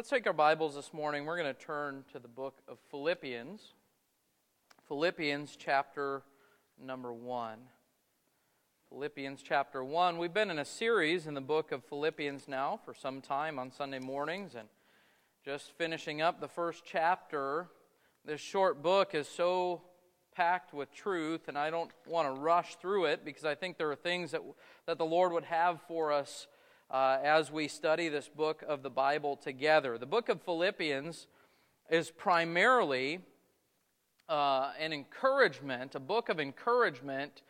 Let's 0.00 0.08
take 0.08 0.26
our 0.26 0.32
Bibles 0.32 0.76
this 0.76 0.94
morning. 0.94 1.26
We're 1.26 1.36
going 1.36 1.54
to 1.54 1.60
turn 1.60 2.04
to 2.14 2.18
the 2.18 2.26
book 2.26 2.62
of 2.66 2.78
Philippians. 2.90 3.60
Philippians 4.88 5.58
chapter 5.58 6.22
number 6.82 7.12
1. 7.12 7.58
Philippians 8.88 9.42
chapter 9.42 9.84
1. 9.84 10.16
We've 10.16 10.32
been 10.32 10.50
in 10.50 10.58
a 10.58 10.64
series 10.64 11.26
in 11.26 11.34
the 11.34 11.42
book 11.42 11.70
of 11.70 11.84
Philippians 11.84 12.48
now 12.48 12.80
for 12.82 12.94
some 12.94 13.20
time 13.20 13.58
on 13.58 13.70
Sunday 13.70 13.98
mornings 13.98 14.54
and 14.54 14.68
just 15.44 15.70
finishing 15.76 16.22
up 16.22 16.40
the 16.40 16.48
first 16.48 16.82
chapter. 16.86 17.68
This 18.24 18.40
short 18.40 18.82
book 18.82 19.14
is 19.14 19.28
so 19.28 19.82
packed 20.34 20.72
with 20.72 20.90
truth, 20.94 21.46
and 21.46 21.58
I 21.58 21.68
don't 21.68 21.90
want 22.06 22.34
to 22.34 22.40
rush 22.40 22.76
through 22.76 23.04
it 23.04 23.22
because 23.22 23.44
I 23.44 23.54
think 23.54 23.76
there 23.76 23.90
are 23.90 23.96
things 23.96 24.30
that, 24.30 24.40
that 24.86 24.96
the 24.96 25.04
Lord 25.04 25.34
would 25.34 25.44
have 25.44 25.78
for 25.82 26.10
us 26.10 26.46
uh, 26.90 27.18
as 27.22 27.52
we 27.52 27.68
study 27.68 28.08
this 28.08 28.28
book 28.28 28.64
of 28.66 28.82
the 28.82 28.90
Bible 28.90 29.36
together. 29.36 29.96
The 29.96 30.06
book 30.06 30.28
of 30.28 30.42
Philippians 30.42 31.28
is 31.88 32.10
primarily 32.10 33.20
uh, 34.28 34.72
an 34.78 34.92
encouragement, 34.92 35.94
a 35.94 36.00
book 36.00 36.28
of 36.28 36.40
encouragement 36.40 37.42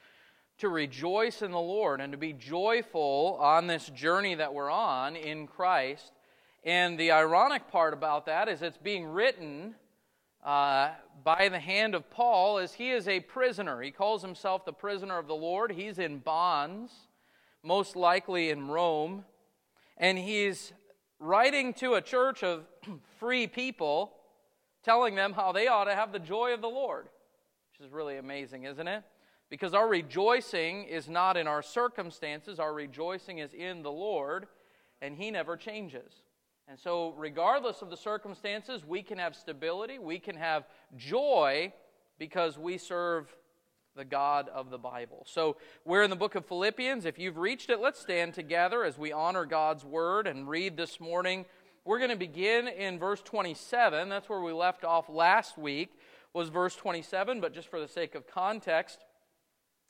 to 0.58 0.68
rejoice 0.68 1.40
in 1.40 1.52
the 1.52 1.58
Lord 1.58 2.00
and 2.00 2.12
to 2.12 2.18
be 2.18 2.34
joyful 2.34 3.38
on 3.40 3.66
this 3.66 3.88
journey 3.88 4.34
that 4.34 4.52
we're 4.52 4.70
on 4.70 5.16
in 5.16 5.46
Christ. 5.46 6.12
And 6.62 6.98
the 6.98 7.12
ironic 7.12 7.70
part 7.70 7.94
about 7.94 8.26
that 8.26 8.48
is 8.48 8.60
it's 8.60 8.76
being 8.76 9.06
written 9.06 9.74
uh, 10.44 10.90
by 11.24 11.48
the 11.48 11.58
hand 11.58 11.94
of 11.94 12.10
Paul 12.10 12.58
as 12.58 12.74
he 12.74 12.90
is 12.90 13.08
a 13.08 13.20
prisoner. 13.20 13.80
He 13.80 13.90
calls 13.90 14.20
himself 14.20 14.66
the 14.66 14.72
prisoner 14.72 15.18
of 15.18 15.26
the 15.26 15.34
Lord. 15.34 15.72
He's 15.72 15.98
in 15.98 16.18
bonds, 16.18 16.92
most 17.62 17.96
likely 17.96 18.50
in 18.50 18.68
Rome 18.68 19.24
and 20.00 20.18
he's 20.18 20.72
writing 21.20 21.74
to 21.74 21.94
a 21.94 22.00
church 22.00 22.42
of 22.42 22.64
free 23.20 23.46
people, 23.46 24.12
telling 24.82 25.14
them 25.14 25.34
how 25.34 25.52
they 25.52 25.68
ought 25.68 25.84
to 25.84 25.94
have 25.94 26.10
the 26.10 26.18
joy 26.18 26.54
of 26.54 26.62
the 26.62 26.68
Lord, 26.68 27.04
which 27.04 27.86
is 27.86 27.92
really 27.92 28.16
amazing, 28.16 28.64
isn't 28.64 28.88
it? 28.88 29.04
Because 29.50 29.74
our 29.74 29.86
rejoicing 29.86 30.84
is 30.84 31.08
not 31.08 31.36
in 31.36 31.46
our 31.46 31.60
circumstances, 31.62 32.58
our 32.58 32.72
rejoicing 32.72 33.38
is 33.38 33.52
in 33.52 33.82
the 33.82 33.92
Lord, 33.92 34.46
and 35.02 35.14
He 35.14 35.30
never 35.30 35.56
changes. 35.56 36.22
And 36.66 36.78
so, 36.78 37.14
regardless 37.18 37.82
of 37.82 37.90
the 37.90 37.96
circumstances, 37.96 38.84
we 38.86 39.02
can 39.02 39.18
have 39.18 39.34
stability, 39.36 39.98
we 39.98 40.18
can 40.18 40.36
have 40.36 40.64
joy 40.96 41.72
because 42.18 42.58
we 42.58 42.78
serve 42.78 43.34
the 43.96 44.04
God 44.04 44.48
of 44.48 44.70
the 44.70 44.78
Bible. 44.78 45.26
So 45.26 45.56
we're 45.84 46.02
in 46.02 46.10
the 46.10 46.16
book 46.16 46.34
of 46.34 46.46
Philippians. 46.46 47.04
If 47.04 47.18
you've 47.18 47.36
reached 47.36 47.70
it, 47.70 47.80
let's 47.80 48.00
stand 48.00 48.34
together 48.34 48.84
as 48.84 48.96
we 48.96 49.12
honor 49.12 49.44
God's 49.44 49.84
word 49.84 50.26
and 50.26 50.48
read 50.48 50.76
this 50.76 51.00
morning. 51.00 51.44
We're 51.84 51.98
going 51.98 52.10
to 52.10 52.16
begin 52.16 52.68
in 52.68 52.98
verse 52.98 53.20
27. 53.22 54.08
That's 54.08 54.28
where 54.28 54.40
we 54.40 54.52
left 54.52 54.84
off 54.84 55.08
last 55.08 55.58
week, 55.58 55.90
was 56.32 56.48
verse 56.48 56.76
27, 56.76 57.40
but 57.40 57.52
just 57.52 57.68
for 57.68 57.80
the 57.80 57.88
sake 57.88 58.14
of 58.14 58.26
context, 58.26 59.04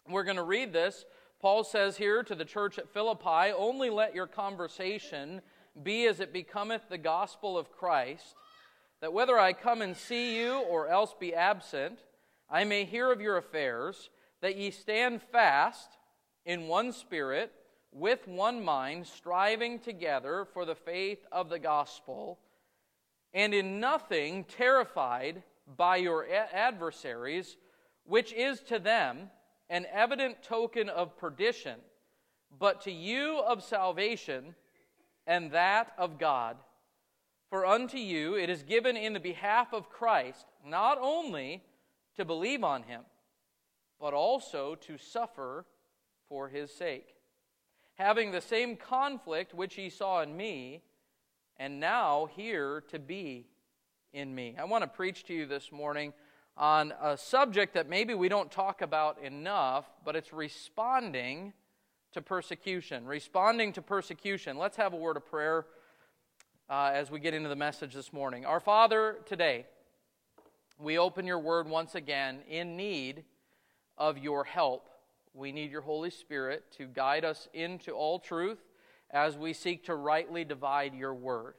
we're 0.09 0.25
going 0.25 0.37
to 0.37 0.43
read 0.43 0.73
this. 0.73 1.05
Paul 1.41 1.65
says 1.65 1.97
here 1.97 2.23
to 2.23 2.35
the 2.35 2.45
church 2.45 2.79
at 2.79 2.89
Philippi, 2.89 3.53
Only 3.57 3.91
let 3.91 4.15
your 4.15 4.27
conversation 4.27 5.43
be 5.83 6.07
as 6.07 6.21
it 6.21 6.33
becometh 6.33 6.83
the 6.89 6.99
gospel 6.99 7.59
of 7.59 7.71
Christ, 7.71 8.35
that 9.01 9.13
whether 9.13 9.39
I 9.39 9.53
come 9.53 9.83
and 9.83 9.97
see 9.97 10.39
you 10.39 10.59
or 10.61 10.89
else 10.89 11.15
be 11.19 11.35
absent, 11.35 11.99
I 12.51 12.65
may 12.65 12.85
hear 12.85 13.13
of 13.13 13.21
your 13.21 13.37
affairs, 13.37 14.11
that 14.41 14.57
ye 14.57 14.71
stand 14.71 15.23
fast 15.23 15.89
in 16.45 16.67
one 16.67 16.93
spirit, 16.93 17.53
with 17.93 18.27
one 18.27 18.65
mind, 18.65 19.07
striving 19.07 19.79
together 19.79 20.47
for 20.53 20.65
the 20.65 20.75
faith 20.75 21.25
of 21.31 21.49
the 21.49 21.59
gospel, 21.59 22.39
and 23.33 23.55
in 23.55 23.79
nothing 23.79 24.45
terrified 24.45 25.43
by 25.77 25.97
your 25.97 26.27
adversaries, 26.31 27.57
which 28.05 28.33
is 28.33 28.61
to 28.61 28.79
them 28.79 29.31
an 29.69 29.87
evident 29.93 30.43
token 30.43 30.89
of 30.89 31.17
perdition, 31.17 31.79
but 32.59 32.81
to 32.83 32.91
you 32.91 33.39
of 33.39 33.63
salvation, 33.63 34.55
and 35.27 35.53
that 35.53 35.93
of 35.97 36.19
God. 36.19 36.57
For 37.49 37.67
unto 37.67 37.99
you 37.99 38.37
it 38.37 38.51
is 38.51 38.63
given 38.63 38.97
in 38.97 39.13
the 39.13 39.21
behalf 39.21 39.73
of 39.73 39.91
Christ, 39.91 40.47
not 40.65 40.99
only 41.01 41.63
to 42.21 42.25
believe 42.27 42.63
on 42.63 42.83
him, 42.83 43.01
but 43.99 44.13
also 44.13 44.75
to 44.75 44.99
suffer 44.99 45.65
for 46.29 46.49
his 46.49 46.71
sake, 46.71 47.15
having 47.95 48.31
the 48.31 48.43
same 48.43 48.77
conflict 48.77 49.55
which 49.55 49.75
he 49.75 49.89
saw 49.89 50.21
in 50.21 50.37
me, 50.37 50.83
and 51.57 51.81
now 51.81 52.29
hear 52.37 52.83
to 52.89 52.99
be 52.99 53.49
in 54.13 54.35
me. 54.35 54.55
I 54.59 54.65
want 54.65 54.83
to 54.83 54.89
preach 54.89 55.25
to 55.25 55.35
you 55.35 55.47
this 55.47 55.73
morning 55.73 56.13
on 56.59 56.93
a 57.01 57.17
subject 57.17 57.73
that 57.73 57.89
maybe 57.89 58.13
we 58.13 58.29
don't 58.29 58.51
talk 58.51 58.83
about 58.83 59.23
enough, 59.23 59.87
but 60.05 60.15
it's 60.15 60.31
responding 60.31 61.55
to 62.13 62.21
persecution. 62.21 63.07
Responding 63.07 63.73
to 63.73 63.83
persecution. 63.83 64.59
Let's 64.59 64.77
have 64.77 64.93
a 64.93 64.97
word 64.97 65.17
of 65.17 65.25
prayer 65.25 65.65
uh, 66.69 66.91
as 66.93 67.11
we 67.11 67.19
get 67.19 67.33
into 67.33 67.49
the 67.49 67.57
message 67.57 67.95
this 67.95 68.13
morning. 68.13 68.45
Our 68.45 68.61
Father, 68.61 69.17
today, 69.25 69.65
we 70.81 70.99
open 70.99 71.27
your 71.27 71.39
word 71.39 71.69
once 71.69 71.95
again 71.95 72.41
in 72.49 72.77
need 72.77 73.25
of 73.99 74.19
your 74.19 74.45
help. 74.45 74.89
We 75.35 75.53
need 75.53 75.71
your 75.71 75.83
Holy 75.83 76.11
Spirit 76.11 76.65
to 76.79 76.87
guide 76.87 77.25
us 77.25 77.49
into 77.53 77.93
all 77.93 78.19
truth 78.19 78.59
as 79.11 79.37
we 79.37 79.53
seek 79.53 79.85
to 79.85 79.95
rightly 79.95 80.45
divide 80.45 80.95
your 80.95 81.15
word. 81.15 81.55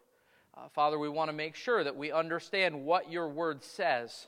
Uh, 0.58 0.68
Father, 0.70 0.98
we 0.98 1.08
want 1.08 1.30
to 1.30 1.36
make 1.36 1.56
sure 1.56 1.84
that 1.84 1.96
we 1.96 2.12
understand 2.12 2.84
what 2.84 3.12
your 3.12 3.30
word 3.30 3.64
says 3.64 4.28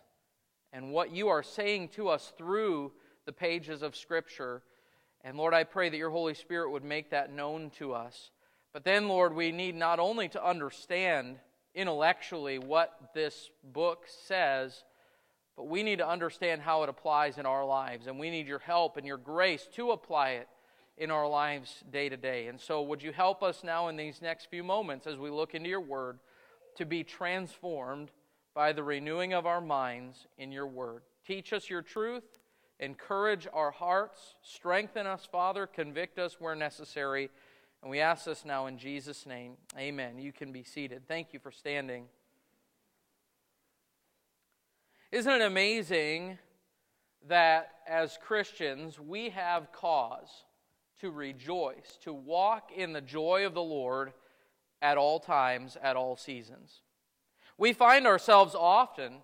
and 0.72 0.92
what 0.92 1.12
you 1.12 1.28
are 1.28 1.44
saying 1.44 1.90
to 1.90 2.10
us 2.10 2.32
through 2.38 2.92
the 3.26 3.34
pages 3.34 3.82
of 3.82 3.96
Scripture. 3.96 4.62
And 5.22 5.38
Lord, 5.38 5.54
I 5.54 5.64
pray 5.64 5.90
that 5.90 5.98
your 5.98 6.12
Holy 6.12 6.34
Spirit 6.34 6.72
would 6.72 6.84
make 6.84 7.10
that 7.10 7.34
known 7.34 7.72
to 7.78 7.94
us. 7.94 8.32
But 8.74 8.84
then, 8.84 9.08
Lord, 9.08 9.36
we 9.36 9.52
need 9.52 9.76
not 9.76 10.00
only 10.00 10.30
to 10.30 10.46
understand 10.46 11.38
intellectually 11.76 12.60
what 12.60 13.12
this 13.14 13.50
book 13.64 14.06
says, 14.28 14.84
but 15.56 15.68
we 15.68 15.84
need 15.84 16.00
to 16.00 16.08
understand 16.08 16.62
how 16.62 16.84
it 16.84 16.90
applies 16.90 17.38
in 17.38 17.46
our 17.46 17.66
lives. 17.66 18.08
And 18.08 18.20
we 18.20 18.30
need 18.30 18.48
your 18.48 18.60
help 18.60 18.98
and 18.98 19.06
your 19.06 19.18
grace 19.18 19.68
to 19.74 19.92
apply 19.92 20.32
it 20.32 20.48
in 20.98 21.12
our 21.12 21.28
lives 21.28 21.84
day 21.92 22.10
to 22.10 22.18
day. 22.18 22.48
And 22.48 22.60
so, 22.60 22.82
would 22.82 23.02
you 23.02 23.12
help 23.12 23.44
us 23.44 23.64
now 23.64 23.88
in 23.88 23.96
these 23.96 24.22
next 24.22 24.50
few 24.50 24.64
moments 24.64 25.08
as 25.08 25.18
we 25.18 25.30
look 25.30 25.56
into 25.56 25.70
your 25.70 25.82
word 25.82 26.20
to 26.76 26.86
be 26.86 27.04
transformed 27.04 28.12
by 28.56 28.74
the 28.74 28.84
renewing 28.84 29.34
of 29.34 29.46
our 29.46 29.62
minds 29.62 30.28
in 30.38 30.52
your 30.52 30.68
word? 30.68 31.04
Teach 31.26 31.54
us 31.54 31.70
your 31.70 31.82
truth, 31.82 32.40
encourage 32.80 33.48
our 33.54 33.72
hearts, 33.72 34.36
strengthen 34.42 35.08
us, 35.08 35.28
Father, 35.32 35.66
convict 35.66 36.20
us 36.20 36.40
where 36.40 36.56
necessary. 36.56 37.30
And 37.84 37.92
we 37.92 38.00
ask 38.00 38.24
this 38.24 38.46
now 38.46 38.68
in 38.68 38.78
Jesus' 38.78 39.26
name. 39.26 39.58
Amen. 39.78 40.18
You 40.18 40.32
can 40.32 40.54
be 40.54 40.64
seated. 40.64 41.06
Thank 41.06 41.34
you 41.34 41.40
for 41.40 41.52
standing. 41.52 42.06
Isn't 45.12 45.34
it 45.34 45.42
amazing 45.42 46.38
that 47.28 47.72
as 47.86 48.18
Christians 48.26 49.02
we 49.02 49.32
have 49.32 49.74
cause 49.74 50.46
to 51.02 51.12
rejoice, 51.12 51.98
to 52.04 52.14
walk 52.14 52.72
in 52.74 52.94
the 52.94 53.02
joy 53.02 53.46
of 53.46 53.54
the 53.54 53.62
Lord 53.62 54.14
at 54.82 54.98
all 54.98 55.20
times, 55.20 55.76
at 55.84 55.98
all 55.98 56.16
seasons? 56.16 56.80
We 57.58 57.74
find 57.74 58.08
ourselves 58.08 58.56
often 58.56 59.16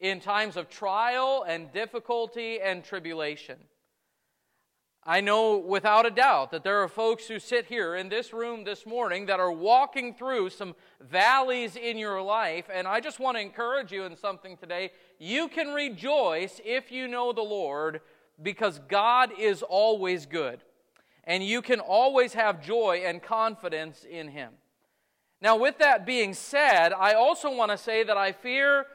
in 0.00 0.20
times 0.20 0.56
of 0.56 0.70
trial 0.70 1.44
and 1.46 1.70
difficulty 1.70 2.62
and 2.62 2.82
tribulation. 2.82 3.58
I 5.08 5.20
know 5.20 5.56
without 5.56 6.04
a 6.04 6.10
doubt 6.10 6.50
that 6.50 6.64
there 6.64 6.82
are 6.82 6.88
folks 6.88 7.28
who 7.28 7.38
sit 7.38 7.66
here 7.66 7.94
in 7.94 8.08
this 8.08 8.32
room 8.32 8.64
this 8.64 8.84
morning 8.84 9.26
that 9.26 9.38
are 9.38 9.52
walking 9.52 10.12
through 10.12 10.50
some 10.50 10.74
valleys 11.00 11.76
in 11.76 11.96
your 11.96 12.20
life, 12.20 12.64
and 12.74 12.88
I 12.88 12.98
just 12.98 13.20
want 13.20 13.36
to 13.36 13.40
encourage 13.40 13.92
you 13.92 14.02
in 14.02 14.16
something 14.16 14.56
today. 14.56 14.90
You 15.20 15.46
can 15.46 15.68
rejoice 15.68 16.60
if 16.64 16.90
you 16.90 17.06
know 17.06 17.32
the 17.32 17.40
Lord 17.40 18.00
because 18.42 18.80
God 18.88 19.30
is 19.38 19.62
always 19.62 20.26
good, 20.26 20.64
and 21.22 21.40
you 21.40 21.62
can 21.62 21.78
always 21.78 22.32
have 22.32 22.60
joy 22.60 23.02
and 23.06 23.22
confidence 23.22 24.02
in 24.02 24.26
Him. 24.26 24.54
Now, 25.40 25.56
with 25.56 25.78
that 25.78 26.04
being 26.04 26.34
said, 26.34 26.92
I 26.92 27.12
also 27.12 27.54
want 27.54 27.70
to 27.70 27.78
say 27.78 28.02
that 28.02 28.16
I 28.16 28.32
fear 28.32 28.86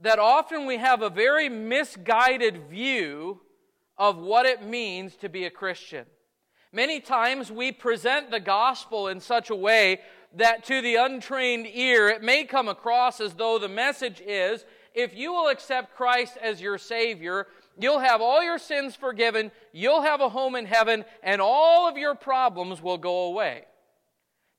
that 0.00 0.18
often 0.18 0.66
we 0.66 0.76
have 0.76 1.00
a 1.00 1.08
very 1.08 1.48
misguided 1.48 2.68
view 2.68 3.40
of 4.00 4.16
what 4.16 4.46
it 4.46 4.64
means 4.64 5.14
to 5.16 5.28
be 5.28 5.44
a 5.44 5.50
Christian. 5.50 6.06
Many 6.72 7.00
times 7.00 7.52
we 7.52 7.70
present 7.70 8.30
the 8.30 8.40
gospel 8.40 9.08
in 9.08 9.20
such 9.20 9.50
a 9.50 9.54
way 9.54 10.00
that 10.34 10.64
to 10.64 10.80
the 10.80 10.96
untrained 10.96 11.66
ear 11.72 12.08
it 12.08 12.22
may 12.22 12.44
come 12.44 12.66
across 12.66 13.20
as 13.20 13.34
though 13.34 13.58
the 13.58 13.68
message 13.68 14.22
is 14.24 14.64
if 14.94 15.14
you 15.14 15.32
will 15.32 15.48
accept 15.48 15.94
Christ 15.94 16.38
as 16.40 16.62
your 16.62 16.78
Savior, 16.78 17.46
you'll 17.78 17.98
have 17.98 18.22
all 18.22 18.42
your 18.42 18.58
sins 18.58 18.96
forgiven, 18.96 19.52
you'll 19.72 20.02
have 20.02 20.20
a 20.20 20.28
home 20.30 20.56
in 20.56 20.64
heaven, 20.64 21.04
and 21.22 21.40
all 21.40 21.86
of 21.86 21.98
your 21.98 22.14
problems 22.14 22.80
will 22.80 22.98
go 22.98 23.24
away. 23.24 23.64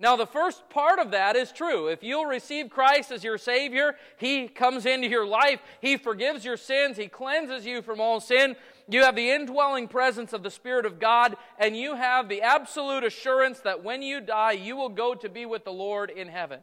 Now, 0.02 0.16
the 0.16 0.26
first 0.26 0.68
part 0.72 0.98
of 0.98 1.12
that 1.12 1.36
is 1.36 1.52
true. 1.52 1.88
If 1.88 2.02
you'll 2.02 2.26
receive 2.26 2.72
Christ 2.72 3.12
as 3.12 3.24
your 3.24 3.38
Savior, 3.38 3.96
He 4.18 4.48
comes 4.48 4.88
into 4.88 5.08
your 5.08 5.28
life, 5.28 5.60
He 5.80 5.96
forgives 5.96 6.44
your 6.44 6.58
sins, 6.58 6.98
He 6.98 7.08
cleanses 7.08 7.68
you 7.68 7.84
from 7.84 8.02
all 8.02 8.20
sin. 8.20 8.56
You 8.90 9.04
have 9.04 9.16
the 9.16 9.30
indwelling 9.30 9.88
presence 9.88 10.34
of 10.34 10.42
the 10.42 10.50
Spirit 10.50 10.88
of 10.88 11.00
God, 11.00 11.38
and 11.60 11.78
you 11.78 11.96
have 11.96 12.30
the 12.30 12.42
absolute 12.42 13.04
assurance 13.04 13.60
that 13.60 13.84
when 13.84 14.02
you 14.02 14.22
die, 14.22 14.54
you 14.54 14.76
will 14.76 14.90
go 14.90 15.14
to 15.14 15.30
be 15.30 15.46
with 15.46 15.66
the 15.66 15.72
Lord 15.72 16.10
in 16.10 16.28
heaven. 16.28 16.62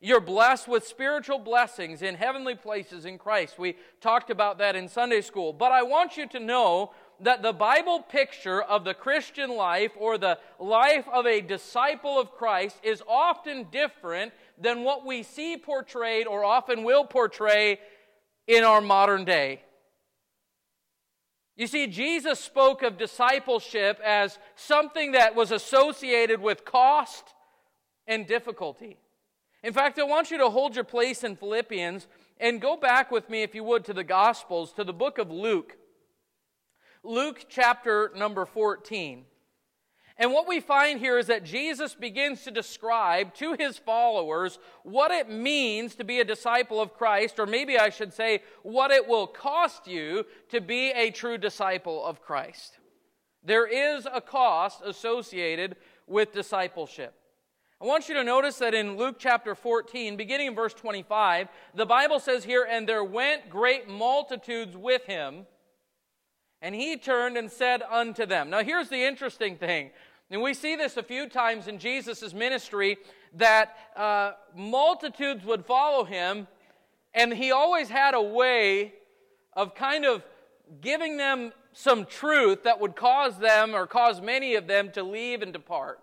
You're 0.00 0.20
blessed 0.20 0.68
with 0.68 0.86
spiritual 0.86 1.38
blessings 1.38 2.02
in 2.02 2.14
heavenly 2.14 2.54
places 2.54 3.04
in 3.04 3.18
Christ. 3.18 3.58
We 3.58 3.76
talked 4.00 4.30
about 4.30 4.58
that 4.58 4.76
in 4.76 4.88
Sunday 4.88 5.22
school. 5.22 5.52
But 5.52 5.72
I 5.72 5.82
want 5.82 6.16
you 6.16 6.28
to 6.28 6.38
know 6.38 6.92
that 7.20 7.42
the 7.42 7.52
Bible 7.52 8.00
picture 8.00 8.62
of 8.62 8.84
the 8.84 8.94
Christian 8.94 9.56
life 9.56 9.92
or 9.98 10.18
the 10.18 10.38
life 10.58 11.06
of 11.12 11.26
a 11.26 11.40
disciple 11.40 12.20
of 12.20 12.32
Christ 12.32 12.78
is 12.82 13.02
often 13.08 13.66
different 13.70 14.32
than 14.58 14.84
what 14.84 15.06
we 15.06 15.22
see 15.22 15.56
portrayed 15.56 16.26
or 16.26 16.44
often 16.44 16.84
will 16.84 17.04
portray 17.04 17.78
in 18.46 18.64
our 18.64 18.80
modern 18.80 19.24
day. 19.24 19.62
You 21.56 21.66
see, 21.66 21.86
Jesus 21.86 22.38
spoke 22.38 22.82
of 22.82 22.98
discipleship 22.98 23.98
as 24.04 24.38
something 24.56 25.12
that 25.12 25.34
was 25.34 25.52
associated 25.52 26.40
with 26.40 26.66
cost 26.66 27.34
and 28.06 28.26
difficulty. 28.26 28.98
In 29.62 29.72
fact, 29.72 29.98
I 29.98 30.04
want 30.04 30.30
you 30.30 30.38
to 30.38 30.50
hold 30.50 30.74
your 30.74 30.84
place 30.84 31.24
in 31.24 31.34
Philippians 31.34 32.06
and 32.38 32.60
go 32.60 32.76
back 32.76 33.10
with 33.10 33.30
me, 33.30 33.42
if 33.42 33.54
you 33.54 33.64
would, 33.64 33.84
to 33.86 33.94
the 33.94 34.04
Gospels, 34.04 34.72
to 34.74 34.84
the 34.84 34.92
book 34.92 35.16
of 35.16 35.30
Luke. 35.30 35.76
Luke 37.06 37.46
chapter 37.48 38.10
number 38.14 38.44
14. 38.44 39.24
And 40.18 40.32
what 40.32 40.48
we 40.48 40.60
find 40.60 40.98
here 40.98 41.18
is 41.18 41.26
that 41.26 41.44
Jesus 41.44 41.94
begins 41.94 42.42
to 42.44 42.50
describe 42.50 43.34
to 43.34 43.52
his 43.52 43.76
followers 43.76 44.58
what 44.82 45.10
it 45.10 45.28
means 45.28 45.94
to 45.96 46.04
be 46.04 46.20
a 46.20 46.24
disciple 46.24 46.80
of 46.80 46.94
Christ, 46.94 47.38
or 47.38 47.44
maybe 47.44 47.78
I 47.78 47.90
should 47.90 48.14
say, 48.14 48.42
what 48.62 48.90
it 48.90 49.06
will 49.06 49.26
cost 49.26 49.86
you 49.86 50.24
to 50.48 50.60
be 50.60 50.90
a 50.92 51.10
true 51.10 51.36
disciple 51.36 52.04
of 52.04 52.22
Christ. 52.22 52.78
There 53.44 53.66
is 53.66 54.08
a 54.10 54.22
cost 54.22 54.80
associated 54.84 55.76
with 56.06 56.32
discipleship. 56.32 57.14
I 57.78 57.84
want 57.84 58.08
you 58.08 58.14
to 58.14 58.24
notice 58.24 58.56
that 58.56 58.72
in 58.72 58.96
Luke 58.96 59.16
chapter 59.18 59.54
14, 59.54 60.16
beginning 60.16 60.46
in 60.46 60.54
verse 60.54 60.72
25, 60.72 61.48
the 61.74 61.84
Bible 61.84 62.20
says 62.20 62.42
here, 62.42 62.66
And 62.68 62.88
there 62.88 63.04
went 63.04 63.50
great 63.50 63.86
multitudes 63.86 64.74
with 64.78 65.04
him 65.04 65.44
and 66.62 66.74
he 66.74 66.96
turned 66.96 67.36
and 67.36 67.50
said 67.50 67.82
unto 67.82 68.26
them. 68.26 68.50
Now, 68.50 68.62
here's 68.62 68.88
the 68.88 69.04
interesting 69.04 69.56
thing. 69.56 69.90
And 70.30 70.42
we 70.42 70.54
see 70.54 70.74
this 70.74 70.96
a 70.96 71.02
few 71.02 71.28
times 71.28 71.68
in 71.68 71.78
Jesus' 71.78 72.34
ministry 72.34 72.98
that 73.34 73.76
uh, 73.94 74.32
multitudes 74.56 75.44
would 75.44 75.64
follow 75.64 76.04
him, 76.04 76.48
and 77.14 77.32
he 77.32 77.52
always 77.52 77.88
had 77.88 78.14
a 78.14 78.22
way 78.22 78.94
of 79.52 79.74
kind 79.74 80.04
of 80.04 80.24
giving 80.80 81.16
them 81.16 81.52
some 81.72 82.06
truth 82.06 82.64
that 82.64 82.80
would 82.80 82.96
cause 82.96 83.38
them 83.38 83.74
or 83.74 83.86
cause 83.86 84.20
many 84.20 84.54
of 84.54 84.66
them 84.66 84.90
to 84.92 85.02
leave 85.02 85.42
and 85.42 85.52
depart. 85.52 86.00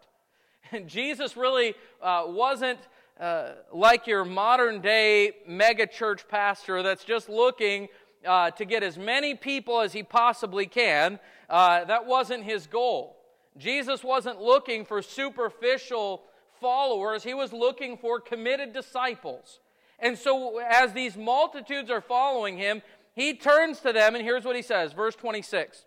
And 0.71 0.87
Jesus 0.87 1.35
really 1.35 1.75
uh, 2.01 2.23
wasn't 2.27 2.79
uh, 3.19 3.51
like 3.71 4.07
your 4.07 4.25
modern 4.25 4.81
day 4.81 5.33
mega 5.47 5.85
church 5.85 6.27
pastor 6.27 6.81
that's 6.81 7.03
just 7.03 7.29
looking 7.29 7.89
uh, 8.25 8.51
to 8.51 8.65
get 8.65 8.83
as 8.83 8.97
many 8.97 9.35
people 9.35 9.81
as 9.81 9.93
he 9.93 10.03
possibly 10.03 10.65
can. 10.65 11.19
Uh, 11.49 11.83
that 11.85 12.05
wasn't 12.05 12.43
his 12.43 12.67
goal. 12.67 13.17
Jesus 13.57 14.03
wasn't 14.03 14.41
looking 14.41 14.85
for 14.85 15.01
superficial 15.01 16.23
followers, 16.59 17.23
he 17.23 17.33
was 17.33 17.51
looking 17.51 17.97
for 17.97 18.19
committed 18.19 18.73
disciples. 18.73 19.59
And 19.99 20.17
so, 20.17 20.59
as 20.59 20.93
these 20.93 21.17
multitudes 21.17 21.89
are 21.91 22.01
following 22.01 22.57
him, 22.57 22.81
he 23.13 23.35
turns 23.35 23.79
to 23.81 23.93
them, 23.93 24.15
and 24.15 24.23
here's 24.23 24.45
what 24.45 24.55
he 24.55 24.61
says, 24.61 24.93
verse 24.93 25.15
26 25.15 25.85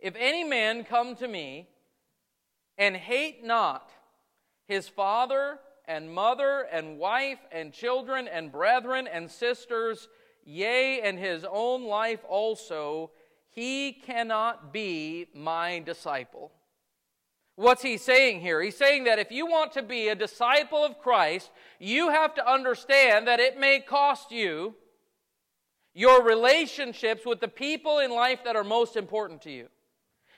If 0.00 0.14
any 0.16 0.44
man 0.44 0.84
come 0.84 1.14
to 1.16 1.28
me 1.28 1.68
and 2.76 2.96
hate 2.96 3.44
not 3.44 3.90
his 4.66 4.88
father 4.88 5.58
and 5.86 6.12
mother 6.12 6.66
and 6.70 6.98
wife 6.98 7.38
and 7.50 7.72
children 7.72 8.28
and 8.28 8.52
brethren 8.52 9.08
and 9.10 9.30
sisters 9.30 10.08
yea, 10.48 11.02
and 11.02 11.18
his 11.18 11.44
own 11.48 11.84
life 11.84 12.20
also, 12.26 13.10
he 13.50 13.92
cannot 13.92 14.72
be 14.72 15.26
my 15.34 15.78
disciple. 15.80 16.50
What's 17.56 17.82
he 17.82 17.98
saying 17.98 18.40
here? 18.40 18.62
He's 18.62 18.76
saying 18.76 19.04
that 19.04 19.18
if 19.18 19.30
you 19.30 19.44
want 19.44 19.72
to 19.72 19.82
be 19.82 20.08
a 20.08 20.14
disciple 20.14 20.84
of 20.84 21.00
Christ, 21.00 21.50
you 21.78 22.08
have 22.10 22.34
to 22.36 22.50
understand 22.50 23.26
that 23.26 23.40
it 23.40 23.58
may 23.58 23.80
cost 23.80 24.30
you 24.30 24.74
your 25.92 26.22
relationships 26.22 27.26
with 27.26 27.40
the 27.40 27.48
people 27.48 27.98
in 27.98 28.10
life 28.10 28.44
that 28.44 28.56
are 28.56 28.64
most 28.64 28.96
important 28.96 29.42
to 29.42 29.50
you. 29.50 29.66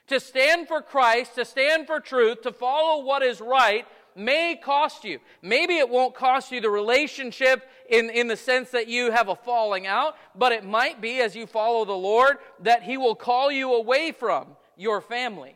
To 0.07 0.19
stand 0.19 0.67
for 0.67 0.81
Christ, 0.81 1.35
to 1.35 1.45
stand 1.45 1.85
for 1.87 1.99
truth, 1.99 2.41
to 2.41 2.51
follow 2.51 3.05
what 3.05 3.21
is 3.21 3.39
right, 3.39 3.85
may 4.15 4.59
cost 4.61 5.03
you. 5.03 5.19
Maybe 5.41 5.77
it 5.77 5.89
won't 5.89 6.15
cost 6.15 6.51
you 6.51 6.61
the 6.61 6.69
relationship 6.69 7.63
in, 7.89 8.09
in 8.09 8.27
the 8.27 8.37
sense 8.37 8.71
that 8.71 8.87
you 8.87 9.11
have 9.11 9.27
a 9.27 9.35
falling 9.35 9.87
out, 9.87 10.15
but 10.35 10.51
it 10.51 10.63
might 10.63 11.01
be 11.01 11.19
as 11.19 11.35
you 11.35 11.45
follow 11.45 11.85
the 11.85 11.91
Lord 11.91 12.37
that 12.61 12.83
He 12.83 12.97
will 12.97 13.15
call 13.15 13.51
you 13.51 13.73
away 13.73 14.11
from 14.11 14.47
your 14.77 15.01
family 15.01 15.55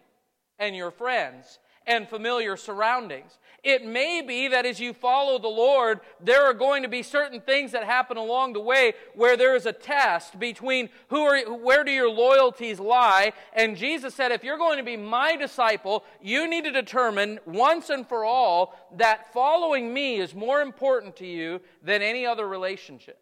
and 0.60 0.75
your 0.75 0.92
friends 0.92 1.60
and 1.88 2.07
familiar 2.07 2.57
surroundings. 2.57 3.38
It 3.66 3.84
may 3.84 4.22
be 4.22 4.48
that 4.50 4.68
as 4.68 4.80
you 4.80 4.94
follow 4.94 5.40
the 5.40 5.48
Lord, 5.48 6.02
there 6.22 6.46
are 6.46 6.54
going 6.54 6.84
to 6.84 6.88
be 6.88 7.02
certain 7.02 7.42
things 7.42 7.72
that 7.72 7.84
happen 7.84 8.16
along 8.16 8.54
the 8.54 8.60
way 8.60 8.94
where 9.16 9.36
there 9.36 9.56
is 9.56 9.66
a 9.66 9.74
test 9.74 10.40
between 10.40 10.90
who 11.08 11.24
are, 11.24 11.40
where 11.52 11.84
do 11.84 11.90
your 11.90 12.12
loyalties 12.12 12.80
lie. 12.80 13.34
And 13.54 13.76
Jesus 13.76 14.14
said, 14.14 14.32
if 14.32 14.44
you're 14.44 14.60
going 14.60 14.78
to 14.78 14.84
be 14.84 14.98
my 14.98 15.36
disciple, 15.36 16.04
you 16.22 16.48
need 16.48 16.66
to 16.66 16.72
determine 16.72 17.40
once 17.48 17.90
and 17.90 18.08
for 18.08 18.24
all 18.24 18.76
that 18.98 19.34
following 19.34 19.92
me 19.92 20.18
is 20.18 20.36
more 20.36 20.62
important 20.62 21.16
to 21.16 21.26
you 21.26 21.60
than 21.82 22.04
any 22.04 22.24
other 22.24 22.48
relationship. 22.48 23.20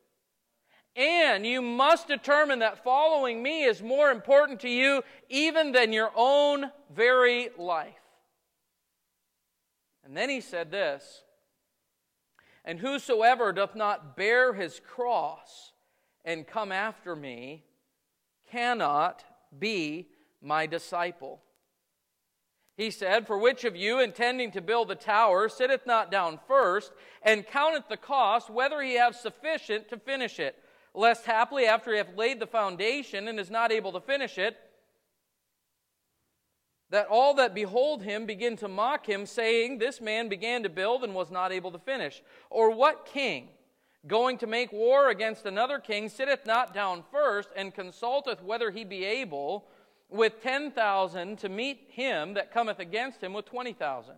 And 0.98 1.46
you 1.46 1.62
must 1.62 2.10
determine 2.10 2.60
that 2.60 2.84
following 2.84 3.42
me 3.42 3.64
is 3.64 3.82
more 3.82 4.12
important 4.12 4.60
to 4.60 4.70
you 4.70 5.04
even 5.30 5.72
than 5.72 5.94
your 5.94 6.12
own 6.18 6.70
very 6.94 7.48
life. 7.58 8.03
And 10.06 10.16
then 10.16 10.30
he 10.30 10.42
said 10.42 10.72
this 10.72 11.24
And 12.66 12.80
whosoever 12.80 13.52
doth 13.52 13.76
not 13.76 14.18
bear 14.18 14.54
his 14.54 14.80
cross 14.80 15.74
and 16.26 16.48
come 16.48 16.72
after 16.72 17.16
me 17.16 17.64
cannot 18.52 19.24
be 19.58 20.10
my 20.42 20.66
disciple. 20.66 21.42
He 22.76 22.90
said, 22.90 23.28
For 23.28 23.38
which 23.38 23.66
of 23.66 23.76
you, 23.76 24.00
intending 24.00 24.52
to 24.52 24.62
build 24.62 24.90
a 24.90 24.96
tower, 24.96 25.48
sitteth 25.48 25.86
not 25.86 26.12
down 26.12 26.40
first, 26.48 26.92
and 27.22 27.46
counteth 27.46 27.88
the 27.88 27.98
cost, 27.98 28.50
whether 28.50 28.82
he 28.82 28.96
have 28.96 29.16
sufficient 29.16 29.90
to 29.90 29.98
finish 29.98 30.40
it? 30.40 30.56
Lest 30.96 31.26
haply, 31.26 31.66
after 31.66 31.92
he 31.92 31.98
hath 31.98 32.16
laid 32.16 32.40
the 32.40 32.48
foundation 32.48 33.28
and 33.28 33.40
is 33.40 33.52
not 33.52 33.72
able 33.72 33.92
to 33.92 34.00
finish 34.00 34.38
it, 34.38 34.58
that 36.94 37.08
all 37.08 37.34
that 37.34 37.56
behold 37.56 38.04
him 38.04 38.28
begin 38.28 38.56
to 38.56 38.68
mock 38.68 39.10
him, 39.10 39.26
saying, 39.26 39.80
This 39.80 40.00
man 40.00 40.30
began 40.30 40.62
to 40.62 40.70
build 40.70 41.04
and 41.04 41.16
was 41.16 41.32
not 41.32 41.52
able 41.52 41.72
to 41.72 41.80
finish. 41.80 42.22
Or 42.52 42.70
what 42.70 43.08
king, 43.08 43.50
going 44.06 44.38
to 44.38 44.46
make 44.46 44.72
war 44.72 45.10
against 45.10 45.48
another 45.48 45.80
king, 45.80 46.08
sitteth 46.08 46.46
not 46.46 46.72
down 46.72 47.04
first 47.12 47.50
and 47.56 47.74
consulteth 47.74 48.44
whether 48.44 48.70
he 48.70 48.84
be 48.84 49.06
able 49.06 49.66
with 50.08 50.40
ten 50.44 50.70
thousand 50.70 51.40
to 51.40 51.50
meet 51.50 51.88
him 51.90 52.36
that 52.36 52.54
cometh 52.54 52.78
against 52.78 53.24
him 53.24 53.34
with 53.34 53.46
twenty 53.46 53.74
thousand? 53.74 54.18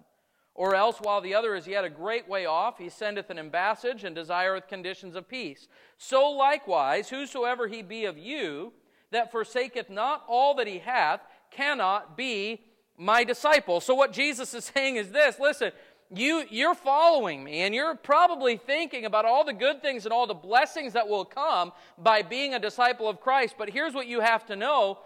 Or 0.53 0.75
else, 0.75 0.98
while 1.00 1.22
the 1.22 1.34
other 1.34 1.55
is 1.55 1.67
yet 1.67 1.86
a 1.86 1.89
great 1.89 2.27
way 2.27 2.46
off, 2.46 2.77
he 2.77 2.89
sendeth 2.89 3.29
an 3.29 3.38
ambassage 3.38 4.03
and 4.03 4.13
desireth 4.13 4.67
conditions 4.67 5.15
of 5.15 5.29
peace. 5.29 5.70
So 5.98 6.29
likewise, 6.29 7.10
whosoever 7.10 7.70
he 7.70 7.82
be 7.82 8.03
of 8.03 8.17
you, 8.17 8.74
that 9.12 9.32
forsaketh 9.32 9.89
not 9.89 10.25
all 10.27 10.55
that 10.55 10.67
he 10.67 10.79
hath, 10.79 11.22
cannot 11.55 12.17
be 12.17 12.62
my 12.97 13.24
disciple. 13.24 13.79
So, 13.81 13.95
what 13.95 14.12
Jesus 14.12 14.53
is 14.53 14.65
saying 14.65 14.97
is 14.97 15.12
this 15.12 15.39
listen, 15.39 15.71
you, 16.13 16.43
you're 16.50 16.75
following 16.75 17.43
me, 17.43 17.62
and 17.62 17.74
you're 17.74 17.95
probably 17.95 18.57
thinking 18.57 19.05
about 19.05 19.25
all 19.25 19.43
the 19.43 19.53
good 19.53 19.81
things 19.81 20.05
and 20.05 20.13
all 20.13 20.27
the 20.27 20.33
blessings 20.33 20.93
that 20.93 21.07
will 21.07 21.25
come 21.25 21.71
by 21.97 22.21
being 22.21 22.53
a 22.53 22.59
disciple 22.59 23.09
of 23.09 23.19
Christ. 23.19 23.55
But 23.57 23.69
here's 23.69 23.93
what 23.93 24.07
you 24.07 24.21
have 24.21 24.45
to 24.47 24.55
know 24.55 25.00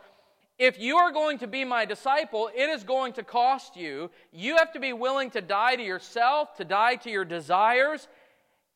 if 0.58 0.78
you 0.78 0.98
are 0.98 1.12
going 1.14 1.38
to 1.38 1.48
be 1.48 1.64
my 1.64 1.86
disciple, 1.86 2.50
it 2.54 2.70
is 2.70 2.84
going 2.84 3.14
to 3.14 3.24
cost 3.24 3.78
you. 3.78 4.12
You 4.34 4.58
have 4.58 4.74
to 4.74 4.80
be 4.80 4.92
willing 4.92 5.30
to 5.32 5.42
die 5.42 5.78
to 5.78 5.84
yourself, 5.84 6.56
to 6.58 6.66
die 6.66 6.96
to 6.98 7.10
your 7.10 7.24
desires. 7.24 8.10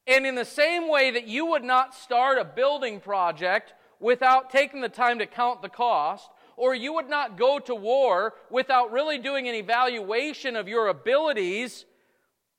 And 0.07 0.25
in 0.25 0.35
the 0.35 0.45
same 0.45 0.89
way 0.89 1.11
that 1.11 1.27
you 1.27 1.45
would 1.47 1.63
not 1.63 1.93
start 1.93 2.37
a 2.37 2.45
building 2.45 3.01
project 3.01 3.73
without 3.99 4.49
taking 4.49 4.79
the 4.79 4.87
time 4.87 5.19
to 5.19 5.25
count 5.25 5.61
the 5.61 5.69
cost, 5.69 6.29
or 6.55 6.75
you 6.75 6.93
would 6.93 7.09
not 7.09 7.37
go 7.37 7.59
to 7.59 7.75
war 7.75 8.33
without 8.49 8.91
really 8.91 9.17
doing 9.17 9.47
an 9.47 9.55
evaluation 9.55 10.55
of 10.55 10.67
your 10.67 10.87
abilities 10.87 11.85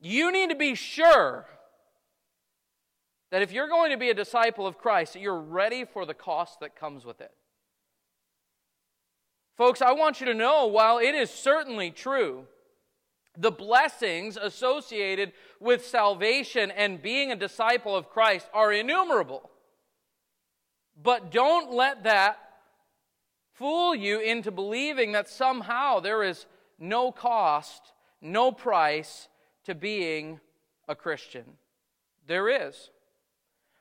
You 0.01 0.31
need 0.31 0.51
to 0.51 0.57
be 0.57 0.75
sure 0.75 1.47
that 3.31 3.41
if 3.41 3.53
you're 3.53 3.69
going 3.69 3.91
to 3.91 3.97
be 3.97 4.11
a 4.11 4.15
disciple 4.15 4.67
of 4.67 4.77
Christ, 4.77 5.15
that 5.15 5.21
you're 5.21 5.41
ready 5.41 5.85
for 5.85 6.05
the 6.05 6.13
cost 6.13 6.61
that 6.61 6.77
comes 6.77 7.07
with 7.07 7.23
it. 7.23 7.33
Folks, 9.57 9.81
I 9.81 9.93
want 9.93 10.21
you 10.21 10.27
to 10.27 10.35
know 10.35 10.67
while 10.67 10.99
it 10.99 11.15
is 11.15 11.31
certainly 11.31 11.91
true, 11.91 12.45
the 13.37 13.51
blessings 13.51 14.37
associated 14.37 15.33
with 15.59 15.87
salvation 15.87 16.71
and 16.71 17.03
being 17.03 17.33
a 17.33 17.37
disciple 17.37 17.97
of 17.97 18.11
Christ 18.11 18.49
are 18.53 18.73
innumerable. 18.73 19.51
But 21.03 21.33
don't 21.33 21.73
let 21.73 22.05
that 22.05 22.39
fool 23.55 23.95
you 23.95 24.21
into 24.21 24.51
believing 24.51 25.13
that 25.13 25.29
somehow 25.29 26.01
there 26.01 26.23
is 26.23 26.47
no 26.79 27.11
cost, 27.13 27.93
no 28.21 28.53
price 28.53 29.29
to 29.65 29.75
being 29.75 30.41
a 30.89 30.95
Christian. 30.95 31.45
There 32.27 32.49
is. 32.49 32.91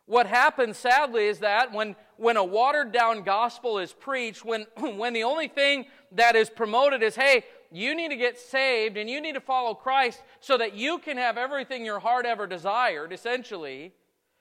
What 0.06 0.28
happens, 0.28 0.78
sadly, 0.78 1.26
is 1.26 1.40
that 1.40 1.72
when, 1.72 1.96
when 2.18 2.38
a 2.38 2.44
watered 2.44 2.92
down 2.92 3.24
gospel 3.24 3.80
is 3.80 3.94
preached, 3.94 4.44
when, 4.46 4.68
when 4.78 5.14
the 5.14 5.24
only 5.24 5.48
thing 5.48 5.86
that 6.12 6.36
is 6.36 6.50
promoted 6.50 7.02
is, 7.02 7.16
hey, 7.16 7.44
you 7.72 7.96
need 7.96 8.10
to 8.10 8.16
get 8.16 8.38
saved 8.38 8.98
and 8.98 9.10
you 9.10 9.20
need 9.22 9.34
to 9.34 9.42
follow 9.42 9.74
Christ 9.74 10.22
so 10.40 10.58
that 10.58 10.76
you 10.76 11.00
can 11.00 11.18
have 11.18 11.38
everything 11.38 11.84
your 11.84 12.00
heart 12.00 12.26
ever 12.26 12.46
desired, 12.46 13.12
essentially, 13.12 13.94